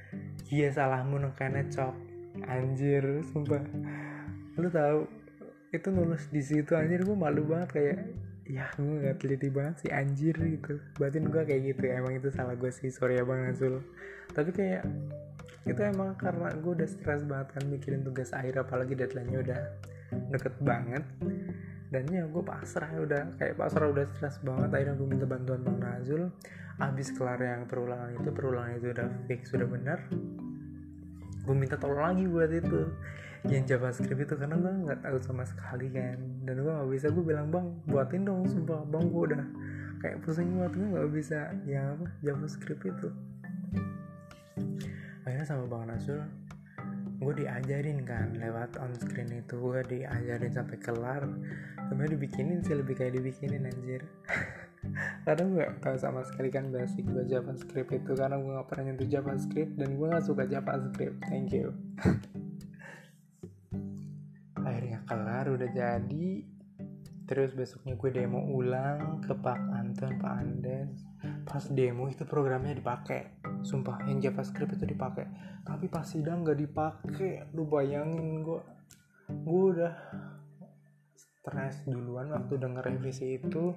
[0.49, 3.63] Iya salahmu nekane cok anjir sumpah.
[4.59, 5.07] Lu tahu
[5.71, 7.97] itu nulis di situ anjir gue malu banget kayak
[8.45, 10.79] ya gue gak teliti banget sih anjir gitu.
[10.99, 13.81] Batin gue kayak gitu emang itu salah gue sih sorry ya bang Azul.
[14.31, 14.83] Tapi kayak
[15.65, 19.61] itu emang karena gue udah stres banget kan mikirin tugas akhir apalagi deadline-nya udah
[20.31, 21.03] deket banget.
[21.89, 25.61] Dan ya gue pasrah ya udah kayak pasrah udah stres banget akhirnya gue minta bantuan
[25.63, 26.23] bang Nazul
[26.75, 29.99] abis kelar yang perulangan itu perulangan itu udah fix sudah benar
[31.45, 32.89] gue minta tolong lagi buat itu.
[33.45, 36.17] Yang JavaScript itu karena gue nggak tahu sama sekali kan.
[36.41, 39.43] Dan gue nggak bisa gue bilang bang buatin dong sumpah bang gue udah
[40.01, 41.39] kayak pusing banget gue nggak bisa.
[41.69, 42.05] Yang apa?
[42.25, 43.09] JavaScript itu.
[45.25, 46.21] Akhirnya sama bang Nazul
[47.15, 49.55] gue diajarin kan lewat on screen itu.
[49.55, 51.23] Gue diajarin sampai kelar.
[51.85, 54.01] Tapi dibikinin sih lebih kayak dibikinin anjir
[55.23, 59.09] karena gue gak sama sekali kan basic gue JavaScript itu karena gue gak pernah nyentuh
[59.09, 61.17] JavaScript dan gue gak suka JavaScript.
[61.27, 61.73] Thank you.
[64.67, 66.29] Akhirnya kelar udah jadi.
[67.25, 70.93] Terus besoknya gue demo ulang ke Pak Anton Pak Andes.
[71.41, 73.41] Pas demo itu programnya dipakai.
[73.65, 75.25] Sumpah yang JavaScript itu dipakai.
[75.65, 77.49] Tapi pas sidang nggak dipakai.
[77.57, 78.61] Lu bayangin gue
[79.25, 79.93] gue udah
[81.17, 83.73] stres duluan waktu denger revisi itu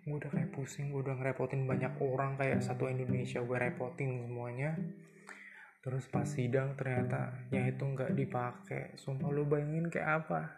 [0.00, 4.72] gue udah kayak pusing gue udah ngerepotin banyak orang kayak satu Indonesia gue repotin semuanya.
[5.80, 10.56] Terus pas sidang ternyata yang itu nggak dipakai sumpah lu bayangin kayak apa?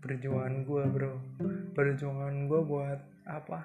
[0.00, 1.14] Perjuangan gue bro.
[1.72, 3.60] Perjuangan gue buat apa?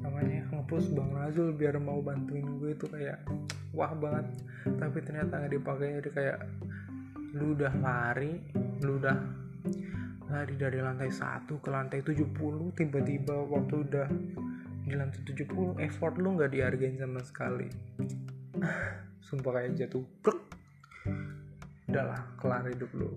[0.00, 3.20] Namanya ngepus Bang Razul biar mau bantuin gue itu kayak
[3.72, 4.28] wah banget.
[4.64, 6.38] Tapi ternyata nggak dipakai jadi kayak
[7.36, 8.42] lu udah lari
[8.82, 9.18] lu udah
[10.30, 12.30] lari dari lantai 1 ke lantai 70
[12.78, 14.08] tiba-tiba waktu udah
[14.86, 17.66] di lantai 70 effort lu nggak dihargain sama sekali.
[19.26, 20.38] Sumpah kayak jatuh Pluk.
[21.90, 23.10] udahlah kelar hidup lu.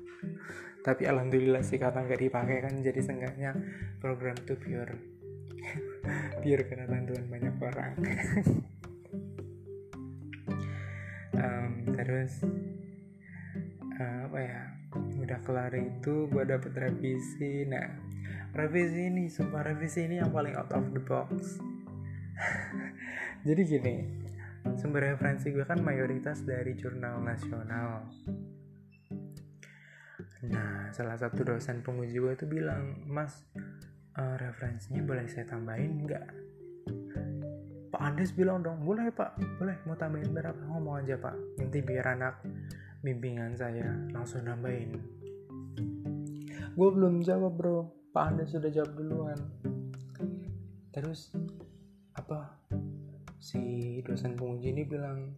[0.86, 3.52] Tapi alhamdulillah sih karena nggak dipakai kan jadi seenggaknya
[4.00, 4.96] program itu pure.
[6.40, 7.92] Pure karena bantuan banyak orang.
[11.36, 12.40] Um, terus
[14.00, 14.60] apa ya
[15.20, 17.68] udah kelar itu gue dapet revisi.
[17.68, 17.86] Nah
[18.56, 21.60] revisi ini sumpah revisi ini yang paling out of the box.
[23.46, 23.96] Jadi gini
[24.76, 28.08] sumber referensi gue kan mayoritas dari jurnal nasional.
[30.48, 33.44] Nah salah satu dosen penguji gue itu bilang mas
[34.16, 36.28] uh, referensinya boleh saya tambahin nggak?
[37.90, 39.36] Pak Andes bilang dong boleh pak.
[39.58, 40.60] Boleh mau tambahin berapa?
[40.68, 41.36] Ngomong aja pak.
[41.58, 42.40] Nanti biar anak
[43.00, 45.00] bimbingan saya langsung nambahin.
[46.76, 47.78] Gue belum jawab bro.
[48.12, 49.38] Pak Andes sudah jawab duluan.
[50.92, 51.32] Terus
[52.12, 52.60] apa?
[53.40, 53.60] Si
[54.04, 55.32] dosen penguji ini bilang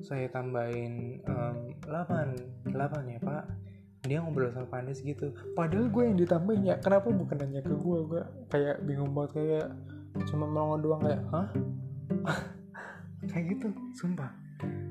[0.00, 3.44] saya tambahin um, 8 8 ya pak.
[4.02, 7.70] Dia ngobrol sama Pak Andes gitu padahal gue yang ditambahin ya kenapa bukan nanya ke
[7.70, 9.66] gue gue kayak bingung banget kayak
[10.26, 11.48] cuma melongo doang kayak hah?
[13.30, 14.41] Kayak gitu sumpah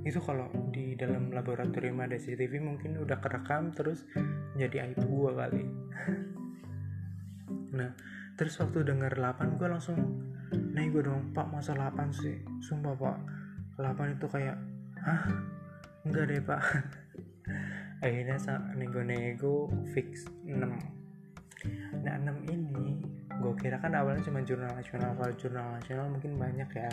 [0.02, 4.06] itu kalau di dalam laboratorium ada CCTV mungkin udah kerekam terus
[4.58, 5.64] jadi aib gue kali.
[7.72, 7.88] Nah
[8.36, 9.96] terus waktu denger 8 gue langsung
[10.52, 12.44] naik gue dong pak masa 8 sih?
[12.60, 13.18] Sumpah pak.
[13.80, 14.60] 8 itu kayak
[15.08, 15.24] ah
[16.04, 16.62] enggak deh pak.
[18.04, 18.36] Akhirnya
[18.76, 21.02] nego-nego fix 6
[22.02, 22.98] nah 6 ini
[23.42, 25.18] gue kira kan awalnya cuma jurnal nasional.
[25.18, 26.92] Kalau jurnal nasional mungkin banyak ya.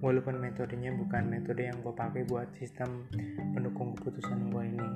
[0.00, 3.04] Walaupun metodenya bukan metode yang gue pakai buat sistem
[3.52, 4.88] pendukung keputusan gue ini.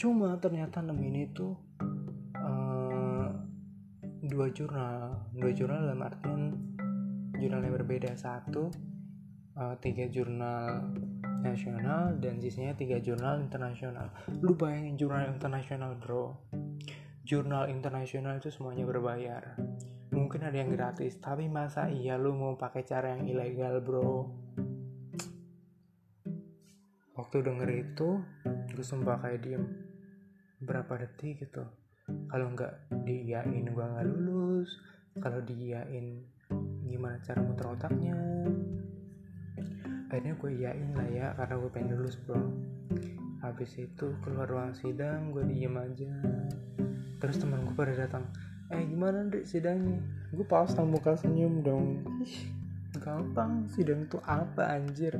[0.00, 1.52] Cuma ternyata 6 ini tuh
[2.40, 3.28] uh,
[4.24, 5.28] dua jurnal.
[5.36, 6.40] Dua jurnal dalam artian
[7.36, 8.16] jurnal yang berbeda.
[8.16, 8.72] Satu
[9.60, 10.88] uh, tiga jurnal
[11.44, 14.08] nasional dan sisanya tiga jurnal internasional.
[14.40, 16.38] Lu bayangin jurnal internasional bro
[17.22, 19.54] jurnal internasional itu semuanya berbayar.
[20.10, 24.26] Mungkin ada yang gratis tapi masa iya lu mau pakai cara yang ilegal bro?
[27.14, 28.08] Waktu denger itu
[28.74, 29.64] gue sumpah kayak diem.
[30.66, 31.62] Berapa detik gitu.
[32.26, 34.68] Kalau nggak diiyain gue nggak lulus.
[35.22, 36.26] Kalau diiyain
[36.90, 38.18] gimana cara muter otaknya?
[40.10, 42.42] Akhirnya gue iyain lah ya karena gue pengen lulus bro.
[43.46, 46.10] Habis itu keluar ruang sidang gue diem aja
[47.22, 48.26] terus teman gue pada datang
[48.72, 50.00] eh gimana deh sidangnya?
[50.32, 52.00] Gue pasang muka senyum dong.
[52.96, 55.12] Gampang sidang tuh apa anjir?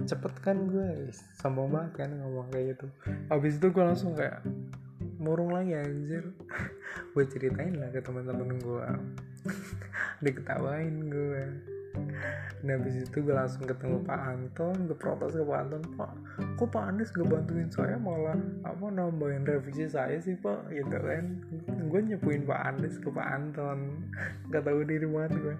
[0.00, 1.12] Cepet kan gue?
[1.36, 2.86] Sombong banget kan ngomong kayak gitu.
[3.28, 4.40] Habis itu gue langsung kayak
[5.20, 6.32] murung lagi anjir.
[7.12, 8.86] Gue ceritain lah ke teman-teman gue.
[10.24, 11.73] Diketawain gue
[12.64, 16.12] nah habis itu gue langsung ketemu Pak Anton gue protes ke Pak Anton Pak
[16.58, 20.70] kok Pak Anies gak bantuin saya malah apa nambahin revisi saya sih Pak?
[20.70, 21.24] Gitu kan.
[21.90, 24.10] Gue nyepuin Pak Anies ke Pak Anton.
[24.50, 25.56] Gak tahu diri banget gue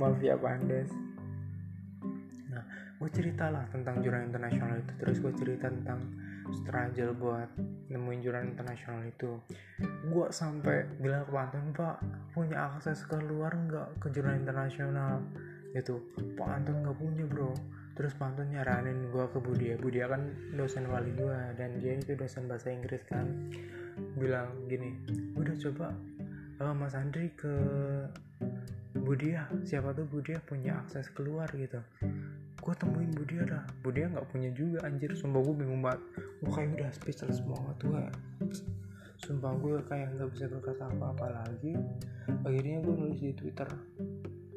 [0.00, 0.90] maaf ya Pak Andes
[2.50, 2.62] nah
[3.02, 4.92] gue cerita lah tentang jurnal internasional itu.
[5.02, 6.00] Terus gue cerita tentang
[6.54, 7.50] struggle buat
[7.90, 9.42] nemuin jurnal internasional itu.
[10.10, 11.96] Gue sampai bilang ke Pak Anton Pak
[12.30, 15.22] punya akses ke luar nggak ke jurnal internasional
[15.74, 15.98] itu
[16.38, 17.50] Pak Anton nggak punya bro.
[17.98, 20.22] Terus Pak Anton nyaranin gue ke Budia Budia kan
[20.54, 23.26] dosen wali gue dan dia itu dosen bahasa Inggris kan.
[24.14, 24.94] Bilang gini
[25.34, 25.90] udah coba
[26.62, 27.54] uh, Mas Andri ke
[28.94, 31.82] Budia siapa tuh Budia punya akses keluar gitu.
[32.62, 35.10] Gue temuin Budia dah Budia nggak punya juga anjir.
[35.18, 36.02] Sumpah gue bingung banget.
[36.38, 38.04] Gue kayak udah speechless banget gue
[39.24, 41.74] sumpah gue kayak nggak bisa berkata apa-apa lagi.
[42.44, 43.70] Akhirnya gue nulis di Twitter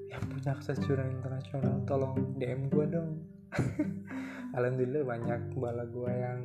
[0.07, 3.11] yang punya akses jurang internasional tolong DM gue dong.
[4.57, 6.39] Alhamdulillah banyak bala gue yang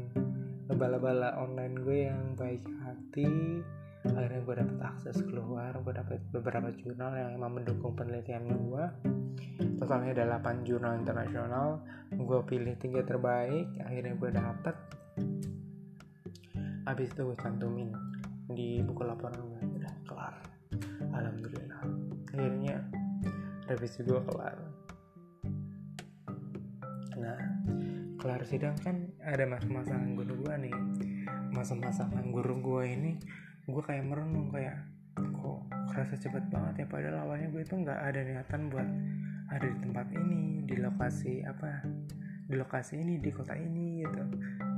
[0.72, 3.62] bala-bala online gue yang baik hati.
[4.02, 8.84] Akhirnya gue dapet akses keluar gue dapet beberapa jurnal yang emang mendukung penelitian gue
[9.78, 11.82] totalnya ada 8 jurnal internasional.
[12.12, 14.76] Gue pilih tiga terbaik akhirnya gue dapet.
[16.82, 17.94] Habis itu gue cantumin
[18.50, 20.34] di buku laporan gue udah kelar.
[21.14, 21.82] Alhamdulillah.
[22.32, 23.01] Akhirnya
[23.72, 24.58] revisi gue kelar.
[27.16, 27.40] Nah
[28.20, 30.76] kelar sidang kan ada masa-masa nganggur gue nih.
[31.56, 33.12] Masa-masa nganggur gue ini
[33.64, 34.84] gue kayak merenung kayak
[35.16, 35.60] kok
[35.92, 38.88] kerasa cepet banget ya padahal awalnya gue itu nggak ada niatan buat
[39.52, 41.84] ada di tempat ini di lokasi apa
[42.48, 44.24] di lokasi ini di kota ini gitu.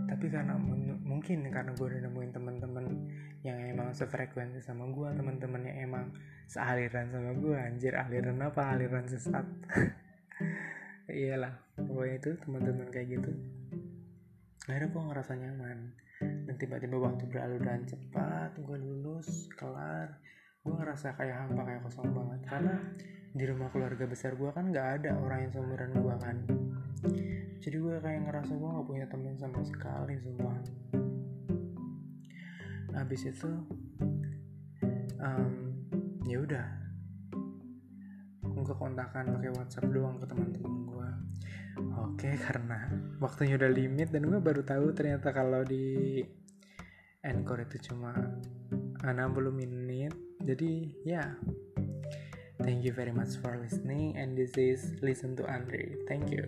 [0.05, 0.55] Tapi karena
[1.03, 2.44] mungkin karena gue udah nemuin teman-teman
[3.45, 6.07] yang emang sefrekuensi sama gue teman-teman yang emang
[6.49, 7.93] sealiran sama gue anjir.
[7.93, 8.73] Aliran apa?
[8.73, 9.45] Aliran sesat.
[11.13, 13.31] Iyalah pokoknya itu teman-teman kayak gitu.
[14.65, 15.79] Akhirnya gue ngerasa nyaman.
[16.25, 20.17] Dan tiba-tiba waktu berlalu dan cepat gue lulus kelar
[20.65, 22.41] gue ngerasa kayak hampa kayak kosong banget.
[22.49, 22.77] Karena
[23.37, 26.37] di rumah keluarga besar gue kan nggak ada orang yang seumuran gue kan.
[27.61, 30.57] Jadi gue kayak ngerasa gue nggak punya temen sama sekali semua
[32.95, 33.51] habis itu
[35.21, 35.55] um,
[36.25, 36.67] ya udah
[38.65, 41.11] gue kontakan pakai WhatsApp doang ke teman-teman gue
[42.01, 42.89] oke karena
[43.21, 46.23] waktunya udah limit dan gue baru tahu ternyata kalau di
[47.25, 48.17] Anchor itu cuma
[49.05, 49.13] 60
[49.53, 50.73] menit jadi
[51.05, 51.31] ya yeah
[52.65, 55.99] Thank you very much for listening, and this is Listen to Andre.
[56.07, 56.47] Thank you.